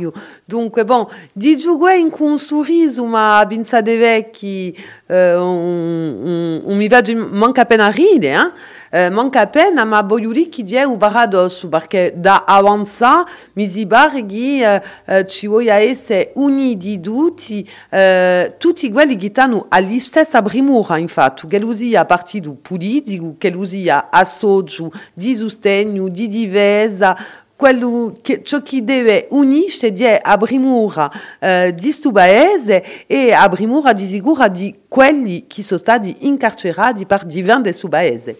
[0.48, 4.74] donc bon dit vous quoi une con sourise ou ma binsa de vec qui
[5.08, 8.58] on eh, on va de manque à peine à rire hein eh?
[8.96, 11.64] euh, mankapen euh, euh, euh, a boyurik idien ubarados,
[12.14, 13.82] da avantza, Mizi
[14.16, 22.52] egi uh, unidi uni didu, i uh, tuti guel infa alistez abrimura, infatu, geluzia partidu
[22.54, 25.36] puli, a geluzia asodju, di
[26.10, 27.16] didiveza,
[27.58, 34.46] quello che, ciò che deve unirsi è abrimura eh, di Stubaese e abrimura di sicura
[34.48, 38.36] di quelli che sono stati incarcerati per divin de Stubaese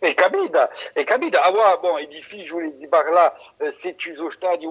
[0.00, 3.32] e cabida, e capita, ah, bon, difficile di parlare
[3.70, 4.68] si se ci sono stati a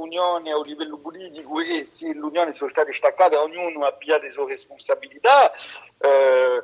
[0.63, 5.51] livello politico e l'unione sono state staccate, ognuno abbia le responsabilità.
[5.99, 6.63] Eh,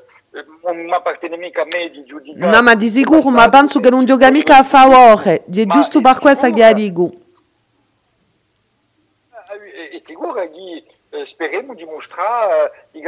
[0.62, 0.80] non
[2.64, 6.50] ma di sicuro, ma penso che non gioca mica a favore, è giusto per questo
[6.50, 7.10] che dico.
[9.92, 10.84] È sicuro che
[11.26, 13.02] speriamo di mostrare i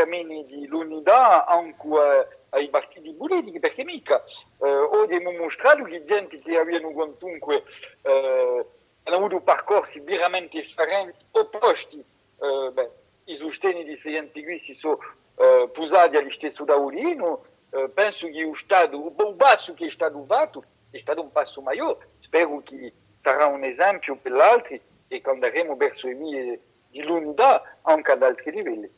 [2.52, 4.24] ai partiti politici perché mica
[4.62, 7.64] eh, o abbiamo mostrato che gente che avevano quantunque
[8.02, 8.66] eh,
[9.04, 12.89] hanno avuto percorsi veramente differenti, opposti, eh, beh,
[13.26, 15.00] i sostegni di qui si sono
[15.36, 20.24] eh, posati agli stessi taurino, eh, penso che il Stato, il basso che è stato
[20.28, 25.22] fatto è stato un passo maggiore, spero che sarà un esempio per gli altri e
[25.22, 28.89] che andremo verso i miei di l'unità anche ad altri livelli.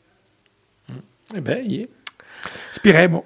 [0.91, 1.35] Mm.
[1.37, 1.87] E beh, yeah.
[2.71, 3.25] Spiremo.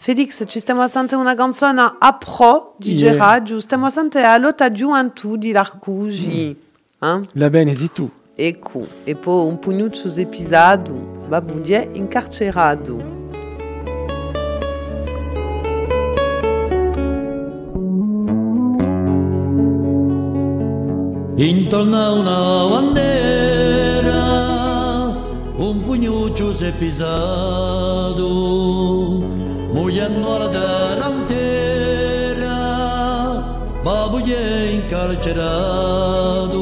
[0.00, 3.10] Felix, ci stiamo a sentire una canzone a pro di yeah.
[3.12, 4.84] Geraggio, stiamo a sentire la lotta di
[5.52, 6.56] Larcugi.
[7.04, 7.08] Mm.
[7.08, 7.26] Hein?
[7.32, 8.08] La benesi tu.
[8.34, 10.94] Ecco, e, e poi un pugnuccio episodio,
[11.26, 13.16] babuglie incarcerato.
[21.34, 24.16] Intorno a una bandiera,
[25.56, 28.26] un pugnuccio si è pisato
[29.90, 32.54] Huyendo a la antera,
[33.82, 36.60] babulle encarcerado,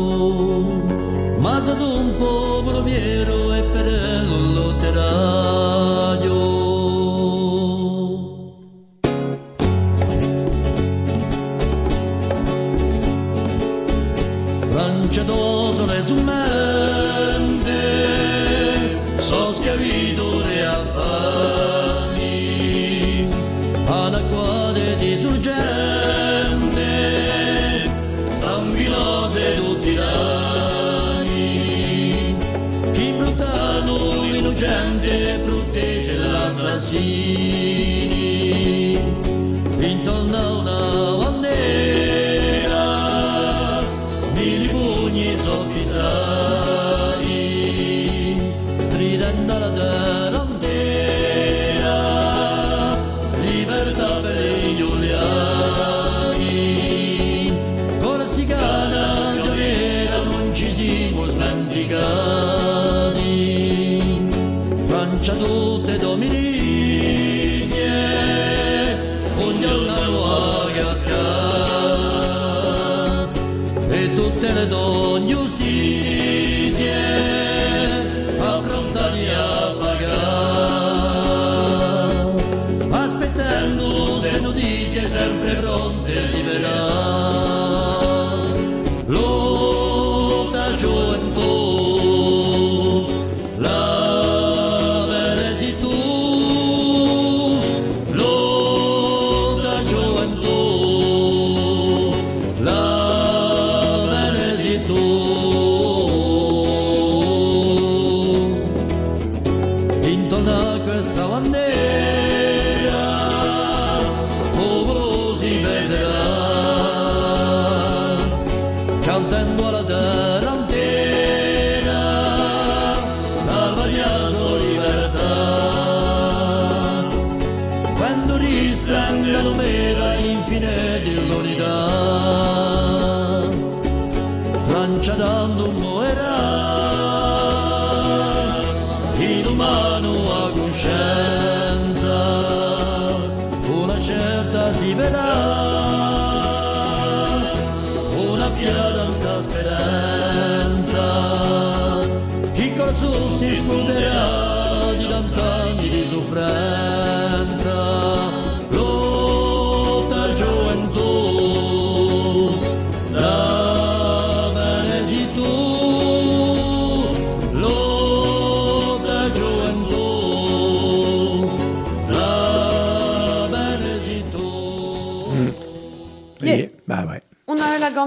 [1.40, 3.45] mas de un pobre vieron.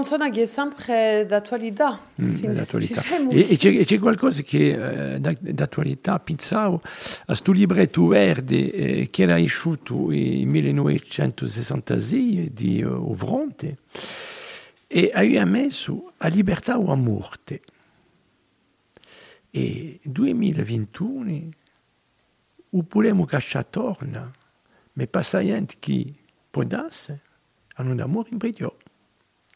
[0.02, 2.00] canzone mm, che è sempre d'attualità.
[2.20, 3.00] Mm, d'attualità.
[3.30, 6.82] Et c'est quelque chose qui est che eh, d'attualità pensavo
[7.26, 13.78] a sto libretto verde eh, che era uscito nel 1966 di uh, Ovronte
[14.86, 16.98] e a mis messo a libertà o a
[19.52, 21.42] et en 2021
[22.70, 24.30] oppure caccia torna,
[24.94, 26.12] ma qui che
[26.50, 27.14] può darsi
[27.74, 28.76] hanno un amore in prigione.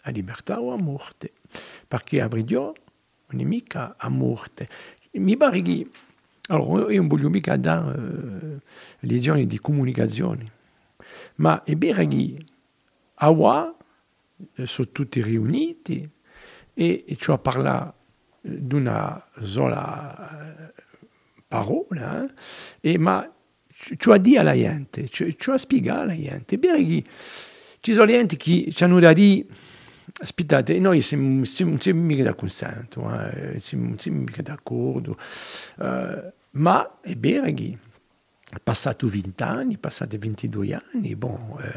[0.07, 1.33] a libertà o a morte,
[1.87, 2.73] perché a Bridio
[3.29, 4.69] non è mica a morte.
[5.13, 5.87] Mi pare che,
[6.49, 8.59] allora, io non voglio mica dare uh, eh,
[9.07, 10.45] lezioni di comunicazione,
[11.37, 12.39] ma è vero che
[13.15, 13.75] a Wa
[14.55, 16.07] eh, sono tutti riuniti
[16.75, 17.99] e, e cioè parla eh,
[18.43, 20.73] di una sola
[21.49, 22.25] parola,
[22.81, 22.91] eh?
[22.93, 23.23] e, ma
[23.71, 26.59] ciò cioè di alla gente, ci cioè, ciò cioè spiega alla gente.
[26.59, 27.05] Bene che
[27.81, 29.13] ci sono gente che ci hanno da
[30.21, 35.17] aspettate, noi non siamo, mica d'accordo, santo, eh, siamo, mica d'accordo,
[35.81, 37.77] eh, ma è Bereghi
[38.63, 41.69] passato ans, passato 22 anni, bon, euh,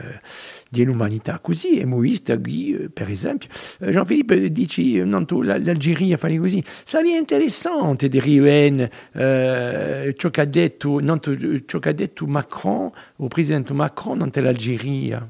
[0.71, 3.47] dell'umanità così, Moïse, Guy, euh, par exemple.
[3.81, 6.63] Euh, Jean-Philippe dit non l'Algérie l'Algeria fare così.
[6.85, 14.15] Sarebbe intéressant di Riven euh, ciò, che ha detto, Macron, Macron, euh, il presidente Macron,
[14.17, 15.25] non l'Algeria,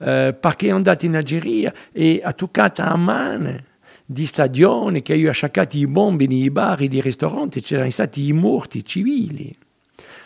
[0.00, 3.70] eh, perché è andato in Algeria e ha toccato a mano
[4.04, 8.32] di stadioni che ha des i bombi nei bar e nei ristoranti, c'erano stati i
[8.32, 8.82] morti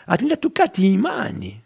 [0.07, 1.61] ha toccate in mani.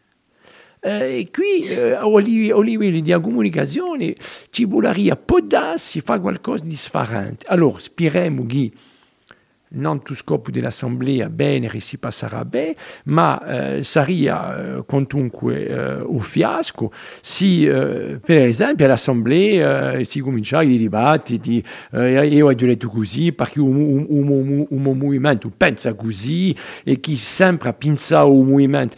[0.82, 7.44] Eh, qui eh, a, livello di comunicazione, ci cibularia può darsi fare qualcosa di sfarante.
[7.48, 8.70] Allora, spiremo che
[9.72, 12.74] non tu scopo dell'assemblea bene e si passerà bene,
[13.06, 16.90] ma eh, sarà eh, comunque eh, un fiasco
[17.20, 21.62] se eh, per esempio all'assemblea eh, si cominciano i dibattiti,
[21.92, 26.54] eh, io ho detto così perché un, un, un, un movimento pensa così
[26.84, 28.96] e chi sempre pensa a un movimento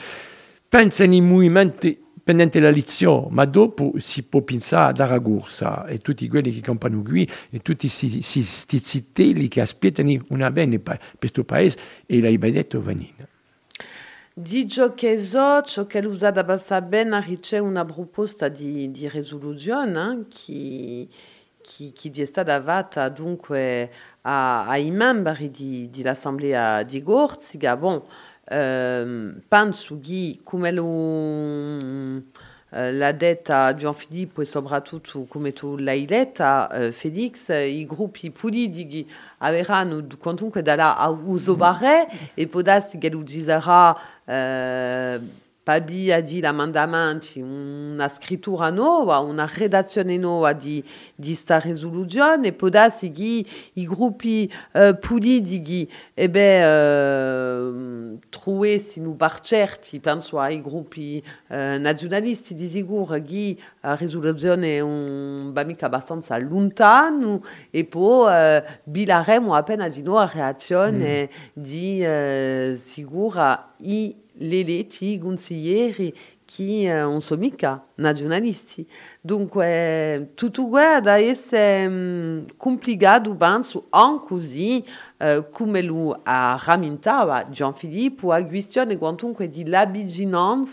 [0.68, 6.52] pensa nei movimenti la penentellalizio, ma dopo si può pensare ad Aragursa e tutti quelli
[6.52, 8.42] che campano qui e tutti questi
[8.78, 13.26] zitelli che aspettano una bene per questo paese e l'hai detto Vanina.
[14.34, 19.06] Di ciò che so, ciò che l'usa da bassa bene, c'è una proposta di, di
[19.06, 21.08] risoluzione che, eh,
[21.60, 23.90] che, che è stata fatta dunque
[24.22, 25.50] a, ai membri
[25.90, 27.76] dell'assemblea di, di Gorziga.
[27.76, 28.00] Bon,
[28.50, 32.20] euh, Pansugi, comme euh,
[32.72, 37.50] la dette à Jean Philippe et sobra tout comme tout la ilette euh, à Félix,
[37.84, 39.06] groupe groupi puli digi
[39.40, 41.14] avera nous comptons que dalla à
[41.56, 43.96] Barret et podas galou dizara
[45.64, 50.82] Pabi a dit la mandamenti hein, una scrittura on a redazione nova di,
[51.18, 53.76] di sta risoluzione e poda euh, eh ben, euh, che euh, mm.
[53.76, 56.62] i gruppi puli puliti che eh beh,
[58.14, 64.76] eh, true, si nu barcerti, penso ai gruppi eh, nazionalisti di sicuro et la risoluzione
[64.76, 71.26] è un bamica abbastanza lontano e poi eh, bilaremo appena di nuova reazione mm.
[71.54, 74.16] di eh, sicura i
[74.50, 76.12] eletti consiglieri
[76.44, 78.86] che eh, non sono mica nazionalisti.
[79.20, 84.84] Dunque, tutto guarda bah, essere um, complicato, penso, anche così
[85.18, 90.68] eh, come lo ah, rammentava bah, Gianfilippo, la questione quantunque di une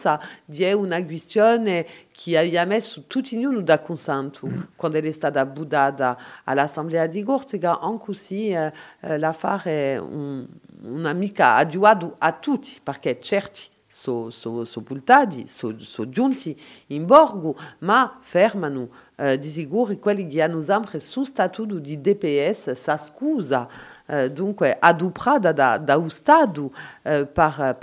[0.58, 4.60] è una questione che aveva messo tutti noi da consenso mm.
[4.76, 8.74] quando è stata buddata all'Assemblea di Corsica, anche così eh,
[9.18, 10.10] l'affare è un...
[10.10, 10.48] Um,
[10.86, 16.56] un un'amica adiuadu a tutti, perché certi sono so, so buttati, sono so giunti
[16.88, 22.74] in borgo, ma fermano eh, di sicuro quelli che hanno sempre su statu di DPS,
[22.74, 23.68] sa scusa,
[24.06, 26.72] eh, dunque adoperata da, da, Ustadu
[27.04, 27.76] Stato eh, per,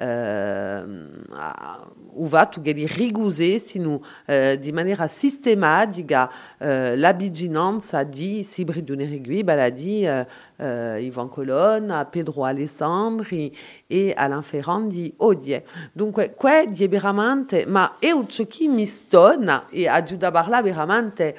[0.00, 9.42] euh, euh, va tout rigusessino eh, di maniera sistematica eh, la vigilanza di Sibri Dunerigui,
[9.44, 10.26] Baladi, ben, Ivan
[10.56, 13.52] euh, euh, Yvan Colonne, Pedro Alessandri
[13.90, 15.60] et, et Alain Ferrandi Odie.
[15.94, 21.36] Dunque, qua di veramente, ma è ce qui che mi stona e aiuta veramente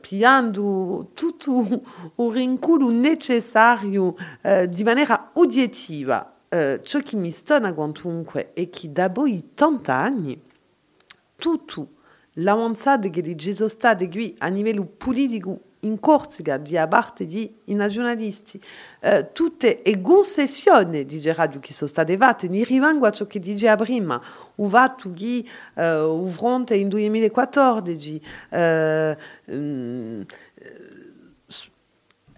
[0.00, 1.66] piando tutto
[2.14, 8.68] un rinculo necessario eh, di maniera oggettiva euh, Ce qui che mi stona quantunque è
[8.70, 9.90] che da voi tout
[11.36, 11.88] tutto
[12.36, 17.52] che di qui a livello euh, politico in Corsica de parte di
[19.34, 23.66] tutte le concessioni di Gerardo che sono prima, 2014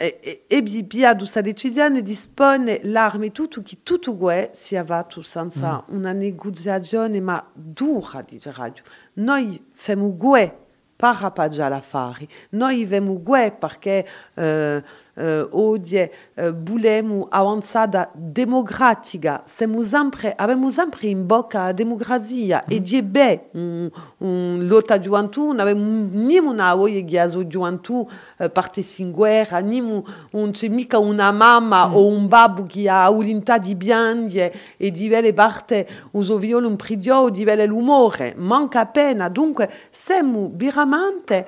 [0.00, 5.96] bi ebbibiadu sa decisione dispone l'arme tutto tout tutto gue si avatto senza mm.
[5.96, 8.82] una negoziazione ma dura di radio
[9.14, 10.54] Noi femu gue
[10.96, 14.06] per rapagiare fari noi vemu gue perché...
[14.34, 14.82] Uh,
[15.18, 19.42] Eh, ovdje eh, bulemu avanzada democratica.
[19.46, 22.70] siamo sempre, abbiamo sempre in bocca la democrazia mm.
[22.70, 28.06] ed è bene un, un lotta gioventù, non abbiamo una voglia che la gioventù
[28.36, 31.94] eh, parte in guerra, non c'è mica una mamma mm.
[31.94, 36.76] o un babbo che ha volontà di piangere e di vele parte uso viola un
[36.76, 41.46] pridio o di vele l'umore, manca appena, dunque siamo veramente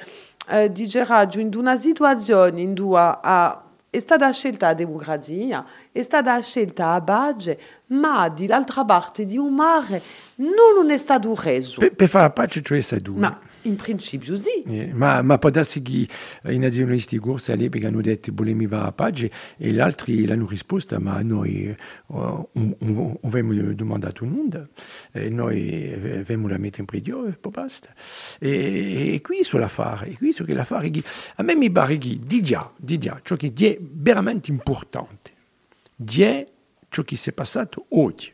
[0.49, 2.96] eh, di geraggio in una situazione in cui
[3.90, 9.55] è stata scelta la democrazia, è stata scelta la pace, ma dall'altra parte di un
[9.55, 10.03] mare
[10.36, 11.78] non è stato reso.
[11.80, 13.18] Per, per fare la pace, cioè, sei due.
[13.18, 14.62] Ma in principe sì.
[14.66, 16.06] Eh, ma, ma può darsi che
[16.50, 20.46] i nazionalisti corsi all'epoca e hanno detto volemi va a pace e gli altri l'hanno
[20.46, 21.74] risposta ma noi
[22.06, 24.68] uh, on, un, avevamo domandato un mondo
[25.12, 27.92] e noi avevamo eh, la mettere in predio e poi basta.
[28.38, 31.02] E, e qui fare, e qui su e che l'affare che
[31.36, 35.32] a me mi pare che di già, di già, ciò che è veramente importante,
[36.16, 36.46] è
[36.88, 38.32] ciò che si è passato oggi,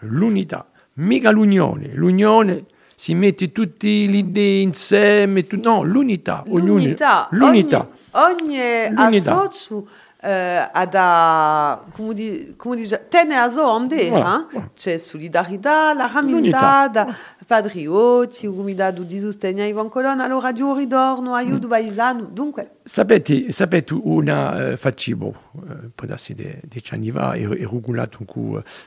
[0.00, 2.66] l'unità, mica l'unione, l'unione
[3.04, 5.60] si mette tutte le idee insieme, tu...
[5.60, 7.88] no, l'unità, l'unità, ognuno, l'unità.
[8.12, 8.60] Ogni,
[8.96, 9.86] ogni associazione
[10.20, 14.46] eh, ha, come, di, come dice, tiene a sua onda, voilà.
[14.52, 14.68] eh?
[14.76, 16.88] c'è solidarietà, la ramità,
[17.48, 21.70] Fadrio, Tirumidadu Dizustenia Ivan Colon, alors Radio Ridorno, Ayudu mm.
[21.70, 22.66] Baizano, dunque.
[22.86, 25.34] Sapete, sapete una euh, facibo,
[25.70, 27.08] euh, de, de e, e
[27.44, 27.80] euh,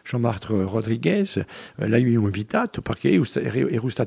[0.04, 1.30] Jean-Martre Rodriguez,
[1.80, 3.10] invitato, perché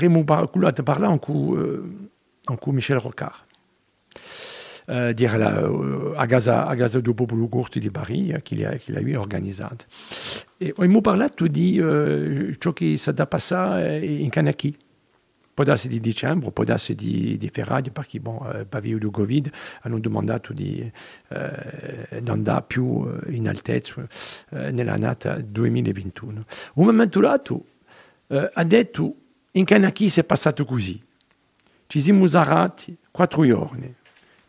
[2.72, 3.44] Michel Rocard
[4.90, 8.64] euh, dire la, euh, à Gaza, à Gaza du Popolo Curto de Paris, euh, qu'il
[8.66, 9.12] a, qu'il a eu
[10.60, 14.76] Et il m'a parlé, tu euh, dit, uh, ciò che sa da passare in Kanaki.
[15.52, 19.48] Può darsi di dicembre, pas darsi di, di parce qu'ils bon, pas vu le Covid
[19.82, 20.80] hanno domandato di
[21.28, 24.00] eh, andare più in altezza
[24.52, 26.44] eh, nell'annata 2021.
[26.76, 27.64] Un momento lato
[28.28, 29.14] eh, ha detto
[29.52, 31.02] in Kanaki si passé passato così.
[31.88, 33.94] Ci siamo usati quattro giorni.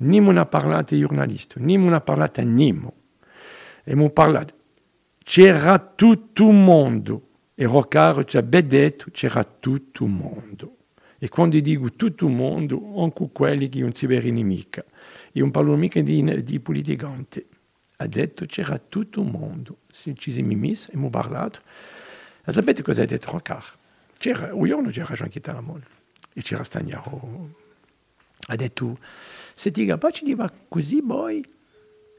[0.02, 2.38] Nimeni n-a parlat de jurnalistul, nimeni n-a parlat
[3.84, 4.10] E m-a
[5.24, 7.28] C'era tutto il mondo.
[7.56, 10.76] E Roccaro ci ha ben detto, c'era tutto il mondo.
[11.20, 14.84] E quando dico tutto il mondo, anche quelli che non si vedono mica.
[15.32, 17.46] E non parlo mica di, di politicante.
[17.98, 19.80] Ha detto c'era tutto il mondo.
[19.90, 21.62] Se ci siamo messi e abbiamo parlato.
[22.44, 23.66] E sapete cosa ha detto Roccaro?
[24.18, 25.84] C'era, un giorno c'era Jean Chitalamon
[26.34, 27.50] e c'era Stagnaro.
[28.48, 28.98] Ha detto...
[29.62, 31.46] Se ti capaci di fare così, poi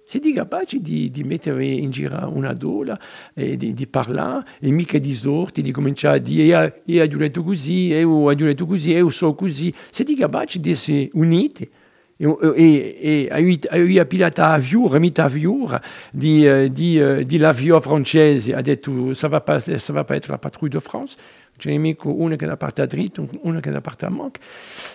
[0.06, 2.96] siete capaci di, di, mettere in gira una dola,
[3.34, 7.00] e di, di, parlare, e mica di sorti, di cominciare a dire io eh, eh,
[7.00, 9.74] ho detto così, io eh, oh, ho detto così, io oh, so così.
[9.90, 11.68] Siete capaci di se unite
[12.16, 15.82] e, e, e, e a pilata a viura, mita a viura,
[16.12, 20.28] di, di, di la viura francese, ha detto ça va pas, ça va pas être
[20.30, 21.16] la patrouille de France,
[21.58, 24.38] c'è nemico una che da parte a dritta, una che da parte a manca,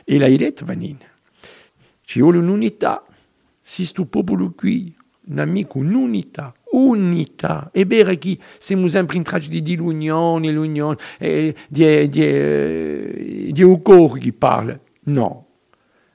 [0.06, 1.16] e il est Vanine.
[2.08, 3.04] Ci vuole un'unità.
[3.76, 4.96] Questo popolo qui,
[5.28, 6.54] un amico, un'unità.
[6.72, 7.70] Unità.
[7.74, 13.50] E bere chi siamo sempre in traccia di l'unione, l'unione, eh, di, eh, di, eh,
[13.52, 14.80] di un cuore che parla.
[15.06, 15.48] No,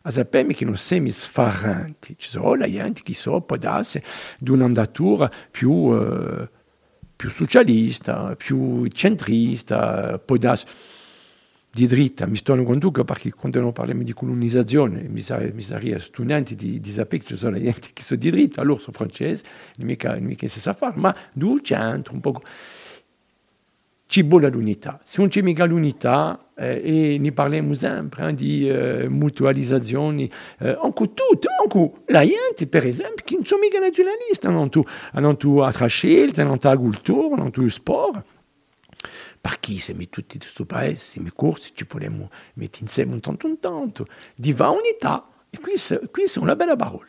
[0.00, 4.00] a sappiamo che non siamo sfarranti, ci sono la gente che so, può darsi
[4.38, 6.48] di un'andatura più, eh,
[7.16, 10.64] più socialista, più centrista, può darsi...
[11.74, 15.98] di dritta, mi sto conduco perché quando noi parliamo di colonizzazione, mi, sa, mi sarei
[16.00, 19.42] studente di, di sapere che ci sono gente che sono di dritta, allora sono francese,
[19.76, 22.42] non mica, non mica si sa fare, ma due centro un po'.
[24.06, 25.00] C'è buona l'unità.
[25.04, 26.82] Se non c'è mica l'unità, eh,
[27.14, 30.24] e ne parliamo sempre hein, di eh, mutualizzazione,
[30.58, 35.64] eh, anche tutto, anche la gente per esempio, che non sono mica nazionalisti, non tutto
[35.64, 38.24] a trascelta, hanno tutto a cultura, non tutto sport.
[39.42, 43.14] Par qui Perché c'est mi tutti questo paese, se mi corsi, ci possiamo mettere insieme
[43.14, 44.02] un tant un tante
[44.38, 47.08] dis va et puis et puis c'est una bella parole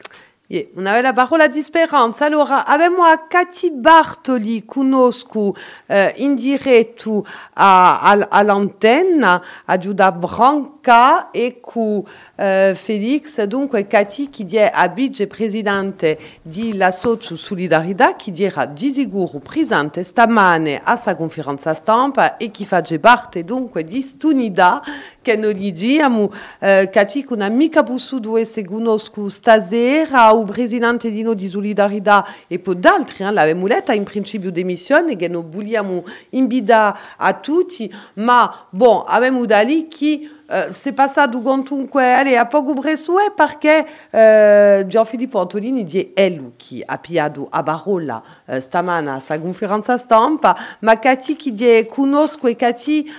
[0.49, 0.65] Yeah.
[0.75, 2.25] On avait la parole di Speranza.
[2.25, 5.55] alors avec moi Cati Bartoli, conosco
[5.87, 7.23] eh, in diretto
[7.55, 12.03] l'antenne, a Giuda Branca et cu
[12.39, 16.03] euh, Félix, donc Cathy qui dit eh, abige presidente
[16.47, 22.65] di la Solidarità qui dira di sicuro presente stamane a sa conferenza stampa e qui
[22.65, 24.81] fait parte donc di stunida
[25.21, 26.23] che noi li diamo
[26.61, 31.47] uh, Cati che non ha mica possuto essere conosco stasera o presidente di Solidaridad, di
[31.47, 37.33] Solidarità e poi d'altri, hein, l'avevamo a in principio demissione che non vogliamo imbida a
[37.35, 42.37] tutti, ma bon, avevamo da lì chi euh, c'est pas ça allez, a allez
[42.77, 46.97] presso è parquet Jean-Philippe euh, Antolini di elle» ha qui a
[47.29, 53.11] Barolla barola euh, stamana sa conferenza stampa, ma dit chi di conosco e Cati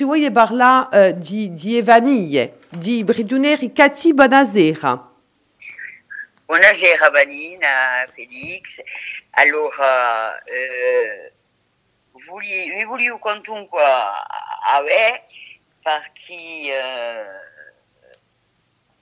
[0.00, 0.88] voyais barla
[1.22, 5.08] ci dit parlare di, di famiglie, di briduneri Cati Bonasera.
[6.46, 8.80] Buonasera Vanina, Felix.
[12.26, 14.82] vouliez, eh, voglio, mi quoi, comunque ah, ah,
[15.84, 17.20] par chi eh,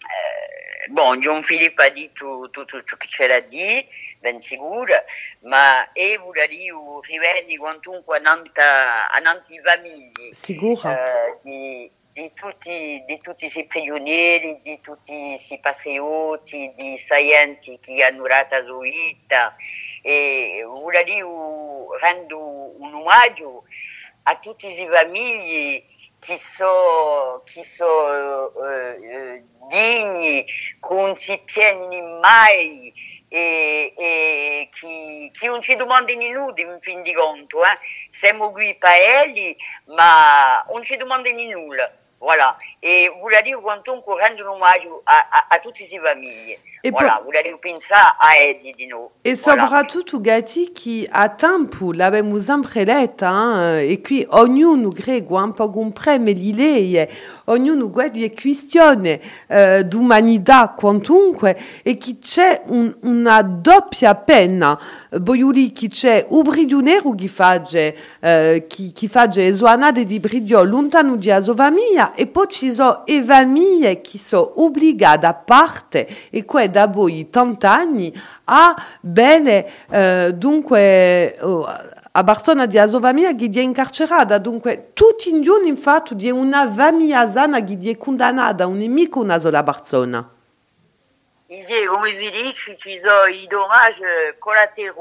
[0.06, 3.86] eh, bon, John Philip ha detto tutto ciò che c'era di,
[4.18, 4.94] ben sicuro,
[5.42, 13.46] ma Evula lì o Riverni quantunque a nanti famiglie eh, di, di, tutti, di tutti
[13.52, 19.54] i prigionieri, di tutti i patrioti, di saienti che hanno rata zoita
[20.02, 21.20] e Evula lì
[22.00, 23.64] rendo un omaggio
[24.22, 25.84] a tutte le famiglie
[26.20, 30.44] chi so, chi so, eh, eh digni,
[30.90, 32.92] non si tieni mai,
[33.28, 37.72] e, e chi, chi, non ci domanda in inutile in fin di conto, eh?
[38.10, 39.56] siamo qui paeli,
[39.86, 41.90] ma non ci domanda in nulla.
[42.18, 42.54] Voilà.
[42.80, 46.58] E vuol dire quantunque rendono omaggio a, a, a tutte le famiglie.
[46.82, 47.20] Et voilà,
[47.62, 49.10] pensa a Edidino.
[49.22, 49.64] E voilà.
[49.64, 53.92] soprattutto Gatti che a tempo l'abbiamo sempre letta eh?
[53.92, 57.06] e qui ognuno greco euh, un po' comprende l'idea,
[57.46, 64.78] ognuno guarda e questione eh, d'umanità quantunque e qui c'è un, una doppia penna,
[65.20, 70.62] voglio dire c'è un bridio nero che fa, eh, che, che fa esuanade di bridio
[70.64, 76.68] lontano di Azovamia, e poi ci sono evamie che sono obbligate a parte e quelle
[76.70, 78.12] e da voi tant'anni
[78.46, 81.66] a bene, eh, dunque, oh,
[82.12, 87.28] a Barcona di Asovamia che è incarcerata, dunque tutti i giorni infatti di una famiglia
[87.28, 90.28] sana che è condannata, un nemico una sola Barcona.
[91.46, 94.04] Dice, come si dice, ci sono i dommaggio
[94.38, 94.94] collaterali,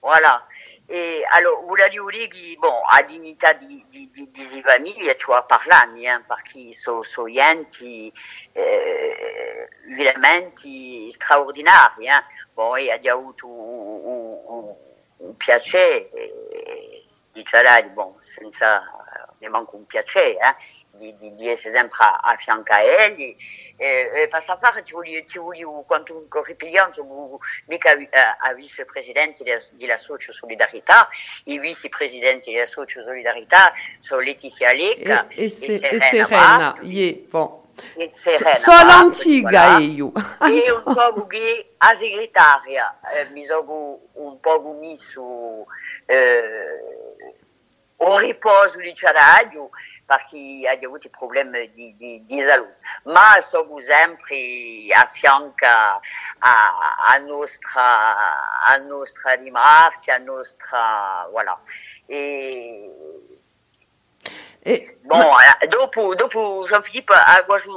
[0.00, 0.46] voilà.
[0.94, 6.02] E allora, voulariuri qui bon a dignità di, di, di, di famiglia ci a parlarne
[6.06, 8.12] eh, perché sono so enti
[8.52, 12.04] eh, veramente straordinari.
[12.08, 12.18] Hein.
[12.18, 12.24] Eh.
[12.52, 14.74] Poi ha avuto un, un, un,
[15.28, 20.56] un piacere, eh, di Ciarari, bon, senza eh, ne manco un piacere, eh,
[20.94, 21.96] de, de, exemplo
[22.38, 23.36] Fianca a ele,
[23.80, 23.84] e,
[24.24, 27.90] eh, faça parte, Julio, quando Corripilhão, o Mica,
[28.40, 35.46] a vice-presidente da Socio Solidaridade e vice-presidente da Socio Solidaridade, sou Letícia Leca e, e,
[35.46, 35.50] e
[36.00, 36.76] Serena.
[36.82, 37.62] E, bom.
[38.10, 40.12] Serena, só Lantiga e eu.
[40.62, 45.66] Eu soube que a secretária eh, me jogo um pouco nisso,
[46.06, 46.98] eh,
[47.98, 49.70] o repouso de Charádio,
[50.08, 52.66] parce qu'il y a des problèmes d'isolement.
[53.06, 55.52] Mais nous sommes toujours à fianc
[56.42, 60.74] à, notre, à démarche, à notre...
[61.30, 61.58] Voilà.
[62.08, 62.86] Et...
[65.04, 67.68] bon, après, euh, Jean-Philippe, à euh, quoi dis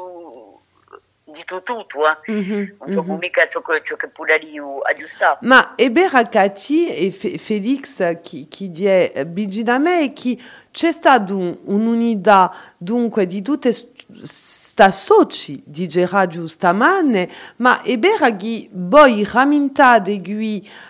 [1.28, 5.72] dit tout tout toi ne peut vous dire ce que pour la ou ajusta ma
[5.80, 8.88] et et Félix euh, qui qui dit
[9.26, 10.40] bidjiname et qui
[10.76, 18.36] c'è d'un un, un'unità dunque di tutte sta soci di Gerardio stamane, ma e vero
[18.36, 20.22] che voi rammintate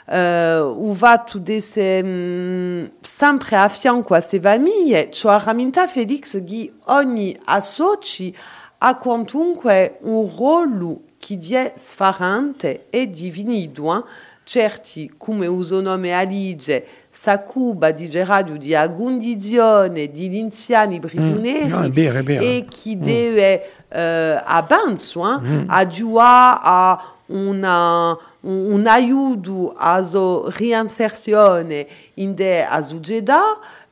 [0.07, 7.37] va eh, se mm, sempre a fianco a queste famiglie, cioè rammintate Felix che ogni
[7.45, 8.33] associ
[8.79, 14.07] a quantunque un ruolo che è sfarante e divinido,
[14.43, 21.71] certi come uso nome Alige, Sakuba di Gerardio di Agundizione di Linziani Briduneri mm.
[21.71, 22.43] no, è vero, è vero.
[22.43, 23.01] e chi mm.
[23.01, 23.61] deve
[23.93, 24.37] euh, hein, mm.
[24.45, 25.63] a avanzo eh, euh, mm.
[25.67, 33.39] aggiungere a una, un aiuto alla reinserzione in de azuggeda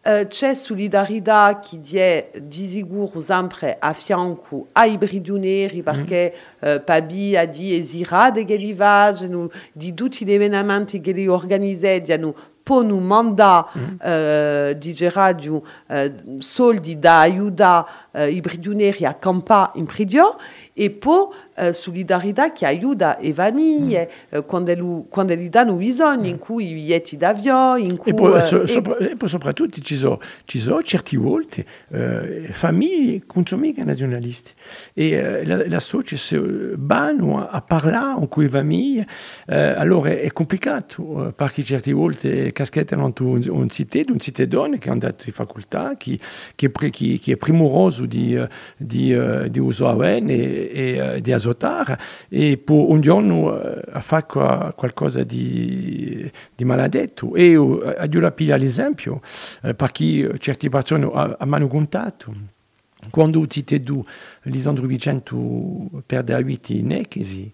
[0.05, 6.75] eh, c'è solidarietà che die disiguro sempre a fianco ai briduneri mm.
[6.83, 9.29] Pabi a di ezira de gelivage
[9.71, 11.45] di tutti gli evenimenti che li nous
[12.63, 13.81] po ponu manda mm.
[13.81, 14.71] Mm-hmm.
[14.71, 17.83] uh, dije uh, soldi da ajuda
[18.15, 20.23] uh, i bridunerija kampa in pridio
[20.75, 21.11] e po
[21.57, 24.37] uh, solidarità che aiuta le famiglie mm.
[24.37, 24.41] Mm-hmm.
[24.41, 26.25] uh, quando, quando gli danno bisogno mm.
[26.25, 26.39] in mm-hmm.
[26.39, 29.15] cui i biglietti in e cui eh, e poi, uh, so, e...
[29.15, 34.51] po soprattutto ci sono, ci so certe volte uh, famiglie consumate nazionalisti
[34.93, 36.39] e uh, la, la società si
[36.77, 39.05] vanno a parlare con le famiglie
[39.47, 44.77] uh, allora è complicato uh, perché certe volte caschette non un, un cité, un cittadino
[44.79, 46.17] che è andato in facoltà, che,
[46.55, 48.39] che, che, che è primoroso di,
[48.77, 49.13] di,
[49.49, 51.97] di usare e, e, euh, di azotare
[52.29, 57.33] e per un giorno ha euh, fatto qualcosa di, di maladetto.
[57.35, 59.21] E a euh, Dio piglia l'esempio,
[59.75, 62.51] perché certi persone hanno contato.
[63.09, 64.01] Quando ti te du,
[64.43, 65.35] Lisandro Vicento
[66.05, 67.53] perde a 8 in Echesi,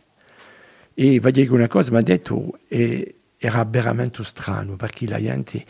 [0.95, 5.63] E vi dire una cosa, mi ha detto, che era veramente strano, perché la gente,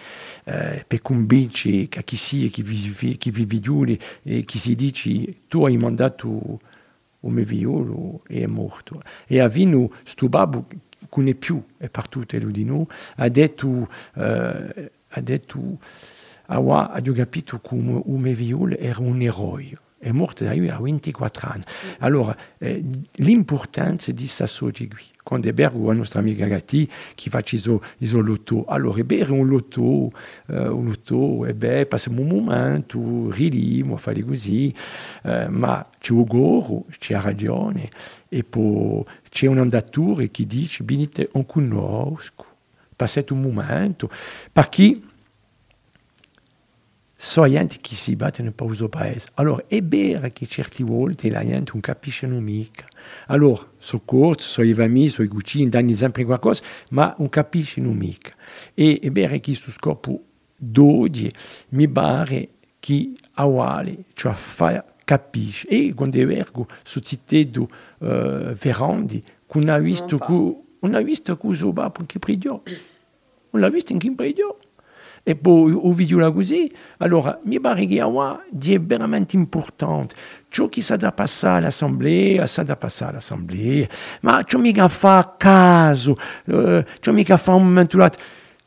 [0.46, 3.86] eh, per convincere che chi sia, chi vive, chi vive giù,
[4.24, 9.02] e chi si dice, tu hai mandato un mio violo e è morto.
[9.28, 10.76] E ha vinto questo babbo, che
[11.14, 12.86] non è più, è partito lui di noi,
[13.18, 15.78] ha detto, eh, ha detto,
[16.48, 19.70] ah, capito che un mio violo era un eroe.
[20.02, 21.64] è morte da lui a 24 anni.
[22.00, 22.84] Allora, eh,
[23.18, 25.04] l'importance de di Sasso Gigui.
[25.24, 29.32] Quando è bergo la nostra amica Gatti, che fa iso, iso lotto, allora è bere
[29.32, 30.12] un lotto,
[30.48, 34.74] eh, un lotto, e beh, passiamo un momento, ridiamo, fare così,
[35.24, 37.88] eh, ma c'è un goro, et ragione,
[38.30, 42.32] e poi c'è un andatore che dice, venite on connaît,
[42.96, 44.10] passate un momento,
[44.52, 45.06] per chi
[47.24, 49.28] So, chi si batte ne proprio paese.
[49.36, 52.88] Alors, è vero che certe volte la gente capiche capisce mica.
[53.28, 56.26] Allora, soccorso, vami, amici, gucci, cucini, danno sempre
[56.90, 58.32] ma un capisce mica.
[58.74, 60.20] E è vero euh, qui scopo
[60.58, 61.32] d'oggi
[61.70, 62.50] mi pare
[62.84, 65.68] qui a tu cioè fa capisce.
[65.68, 66.18] E quando
[66.82, 70.56] su città di de Ferrandi, non ce a che...
[70.80, 72.62] Non ce visto che usava qui vu
[73.62, 74.36] qui
[75.28, 76.72] et pour guzi.
[77.00, 80.16] alors, mi barighiawa di è veramente importante.
[80.50, 82.78] Ciò che sa da sa da
[84.22, 86.18] ma ciò mica fa caso,
[86.48, 88.04] euh, ciò mica fa un momento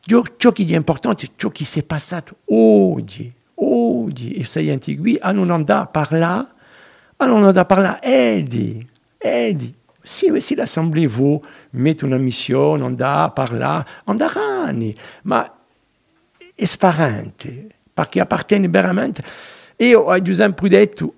[0.06, 0.22] Ciò
[0.56, 5.88] importante, ciò si passato oggi, oggi, e antigui, a non andare
[6.22, 6.48] a
[7.16, 8.86] a a edi,
[9.18, 11.42] edi, si, si l'assemblée vaut,
[11.72, 14.14] mettre une mission, on par là, on
[15.24, 15.50] Ma
[16.54, 19.22] è sparante, perché appartiene veramente.
[19.76, 21.14] Io a eh, Giuseppe Prudetto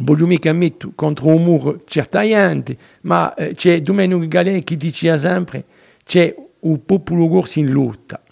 [0.00, 5.64] voglio mica mettere contro un muro certamente, ma eh, c'è Domenico Galen che diceva sempre
[6.04, 8.22] c'è un popolo corso in lotta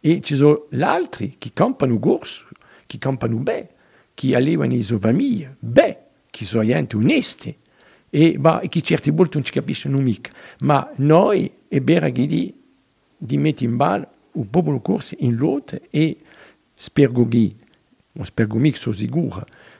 [0.00, 2.48] e ci sono gli altri che campano corso,
[2.86, 3.68] che campano bene,
[4.14, 5.98] che allevano le sue famiglie, bene,
[6.30, 7.56] che sono gente onesti
[8.10, 10.30] e bah, che certe volte non ci capiscono mica,
[10.60, 12.52] ma noi è vero che di,
[13.16, 16.24] di mettere in ballo Le peuple corse est en lote et un
[16.76, 17.56] spergo qui,
[18.20, 19.04] un spergo mi qui est euh, sûr,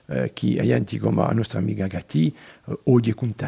[0.08, 2.34] bah, que les gens comme notre amie Gati
[2.66, 3.46] sont contents.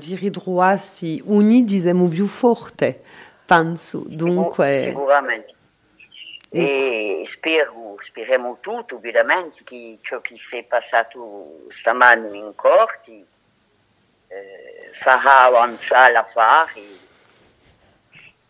[0.00, 2.92] se faire unir, disons, plus fortes, je
[3.46, 3.96] pense.
[4.10, 4.92] Siguré.
[6.50, 10.96] Et e spergo, speriamo tout, évidemment, que ce qui s'est passé
[11.72, 13.20] cette année en Corti
[14.94, 16.82] fahawansa la fari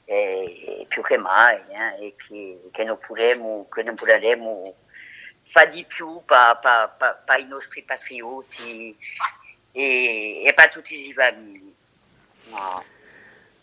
[0.08, 4.62] et e più mai eh, e che, che, non potremo, que nous potremo
[5.44, 8.96] fare di più per pa, pa, pas i nostri patrioti
[9.74, 9.78] e,
[10.44, 11.74] et, et pas i bambini.
[12.50, 12.82] No.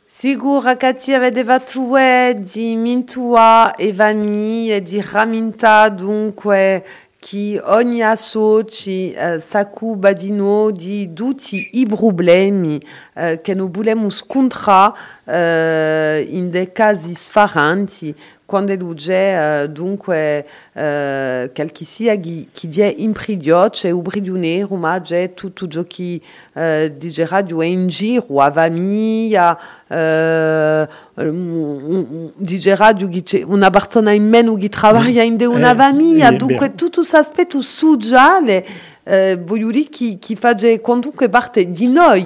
[0.07, 6.83] Sigur akati avait evatue di mintua e vami e di raminta dunque
[7.25, 12.75] que ogni soci uh, eh, s'accubadino di tutti i problemi
[13.15, 18.13] uh, eh, che noi volemos contra uh, eh, in dei casi sfaranti
[18.47, 24.99] quando Luce eh, dunque eh, qualche sia chi, chi dia impridio c'è un brigionero ma
[25.01, 26.21] c'è tutto ciò che
[26.55, 30.87] eh, di geradio è in giro a famiglia eh,
[31.21, 36.29] mm, mm, mm, di geradio c'è una persona in meno che lavora in una famiglia
[36.29, 38.63] eh, eh, dunque tutto questo aspetto sociale
[39.05, 42.23] eh, voglio dire che, che fa comunque parte di noi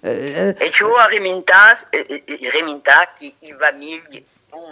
[0.00, 1.54] eh, e ci vuole riminta,
[2.52, 4.22] riminta che i famiglie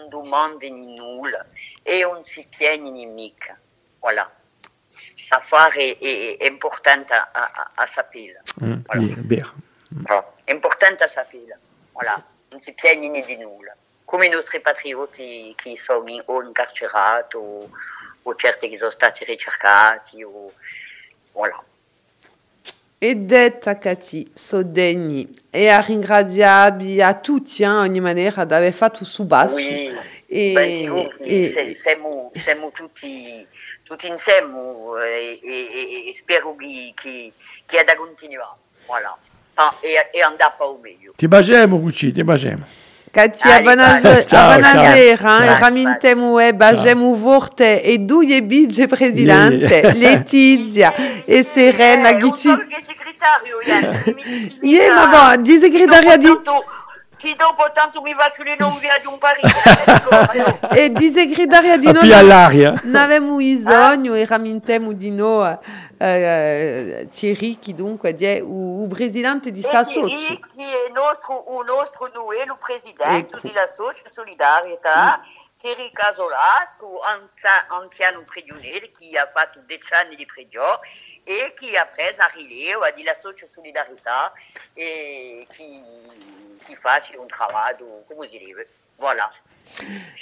[0.08, 1.36] demande ni nul
[1.84, 3.50] et on s'y tient inimique.
[4.00, 4.30] Voilà.
[4.90, 8.38] Savoir est, est, importante à, sa pile.
[8.58, 9.00] Voilà.
[9.00, 9.42] Mm.
[10.06, 10.32] Voilà.
[10.48, 11.56] Importante à sa pile.
[11.94, 12.16] Voilà.
[12.54, 13.72] On s'y tient ni de
[14.04, 16.52] Come comme nos patriotes qui sont in, o ou
[18.26, 20.22] o, o che sono stati ricercati.
[21.34, 21.64] voilà.
[23.04, 29.04] ed è Takati Sodegni e a ringraziarvi a tutti eh, ogni maniera di aver fatto
[29.04, 29.56] su basso.
[29.56, 29.92] Oui,
[30.26, 33.44] e, ben sicuro, e, siamo, siamo tutti,
[33.82, 34.56] tutti, insieme
[35.04, 37.32] e, e, e spero che,
[37.66, 38.54] sia da continuare.
[38.86, 39.18] Voilà.
[39.80, 41.12] e, e andare un po' meglio.
[41.16, 42.81] Ti baciamo, Cucci, ti baciamo.
[43.12, 44.48] Katia, buonasera.
[45.60, 50.94] Ramintemue, bagemu vorte e due bige presidente, Letizia
[51.26, 52.48] e Serena Ghici.
[54.62, 56.26] Ie, ma va, di segretaria di...
[57.18, 59.06] Ti dopo tanto mi vacule non vi ad
[59.42, 60.68] Et parito.
[60.70, 61.98] E di segretaria di noi...
[62.00, 62.80] Più all'aria.
[62.84, 65.54] N'avemo bisogno e ramintemu di noi.
[66.02, 71.46] Euh, euh, Thierry qui donc dit ou, ou dit de sa Thierry, qui est notre
[71.48, 74.88] ou notre noué le président de la socio solidarité
[75.58, 76.78] Thierry Casolas,
[77.70, 80.82] ancien, prisonnier qui a fait des années de Prédior
[81.24, 84.10] et qui après arrivé dit la saute Solidarité
[84.76, 85.84] et qui,
[86.66, 87.76] qui fait un travail,
[88.08, 88.44] comme vous dites.
[88.98, 89.30] Voilà.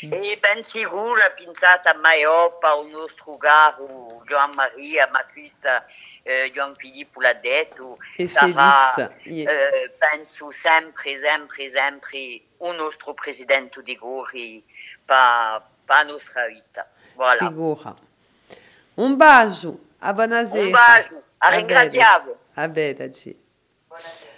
[0.02, 5.84] E eh, ben sicura pinzata maioppa un nostro garo Gian Maria, ma questa
[6.22, 8.94] eh, Gian Filippo l'ha detto, e sarà,
[9.24, 14.64] eh, penso sempre, sempre, sempre un nostro presidente di Gori
[15.04, 16.88] pa, pa nostra vita.
[17.16, 17.36] Voilà.
[17.48, 17.94] Sicura.
[18.94, 20.64] Un bacio, a buonasera.
[20.64, 22.36] Un bacio, a ringraziamo.
[22.54, 23.10] A bene,
[23.88, 24.28] Buonasera.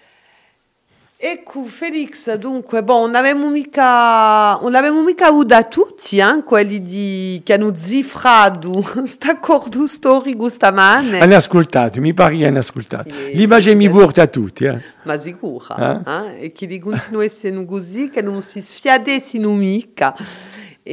[1.25, 8.85] Ecco, Felix, dunque, boh, non l'avevamo mica, avuto avuta tutti, eh, quelli di Canuzzi Fradu,
[9.07, 11.21] st'accordo storico stamane.
[11.21, 13.15] Hanno ascoltato, mi pare che hanno ascoltato.
[13.35, 14.65] L'immagine mi porta a tutti.
[14.65, 14.77] Eh.
[15.05, 16.41] Ma sicura, eh?
[16.43, 16.45] eh?
[16.47, 20.17] e che li continuassero così, che non si sfiadessero mica.
[20.83, 20.93] E,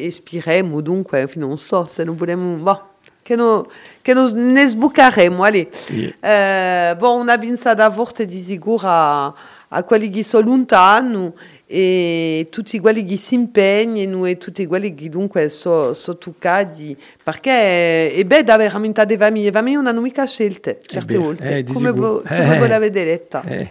[0.00, 2.54] e, e spiremo, dunque, non so, se non vogliamo...
[2.54, 2.86] Boh
[3.22, 3.66] che, no,
[4.02, 5.42] che no, ne sbucaremo.
[5.42, 5.66] Allì.
[5.72, 6.12] Sì.
[6.20, 9.32] Eh, bon, una pensata forte di sicuro a,
[9.68, 11.30] a, quelli che sono lontani
[11.66, 18.12] e tutti quelli che si impegnano e tutti quelli che dunque sono so toccati perché
[18.12, 21.58] è bello avere veramente delle famiglie, le famiglie non hanno mica scelte eh certe volte,
[21.58, 22.58] eh, come, vo, come eh.
[22.58, 23.42] volevate letta.
[23.46, 23.70] Eh.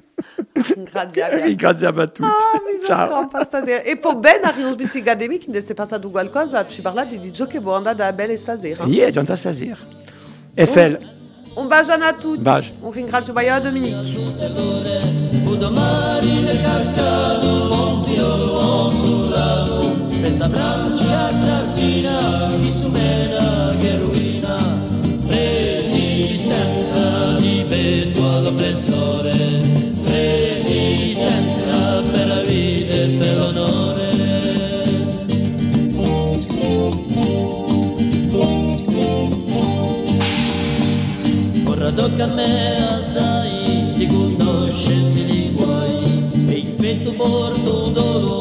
[0.55, 1.75] Grande ah, ben, hein.
[2.03, 2.25] à toutes.
[2.27, 3.23] Ah, mas Ciao.
[3.23, 3.81] eu prazer.
[3.87, 7.47] E por bem, na Rios Mitigade, que nesse passado igual coisa, te parla di dizer
[7.47, 8.83] que vou andar da bella stasera.
[8.87, 9.77] E é, de andar estazer.
[10.55, 10.99] Eiffel.
[11.55, 12.37] Um beijo a todos.
[12.39, 12.73] Beijo.
[12.83, 14.15] Um ringrado maior, Dominique.
[15.49, 24.79] O domani nel cascato, buon filo, buon sullato, pensa bravo, assassina, chi su che ruina,
[25.27, 29.69] resistenza di petto all'oppressore.
[32.51, 34.09] vide per l'onore.
[41.63, 42.53] Corrado me
[42.93, 48.40] alzai di gusto scemmi di guai e in petto porto dolore.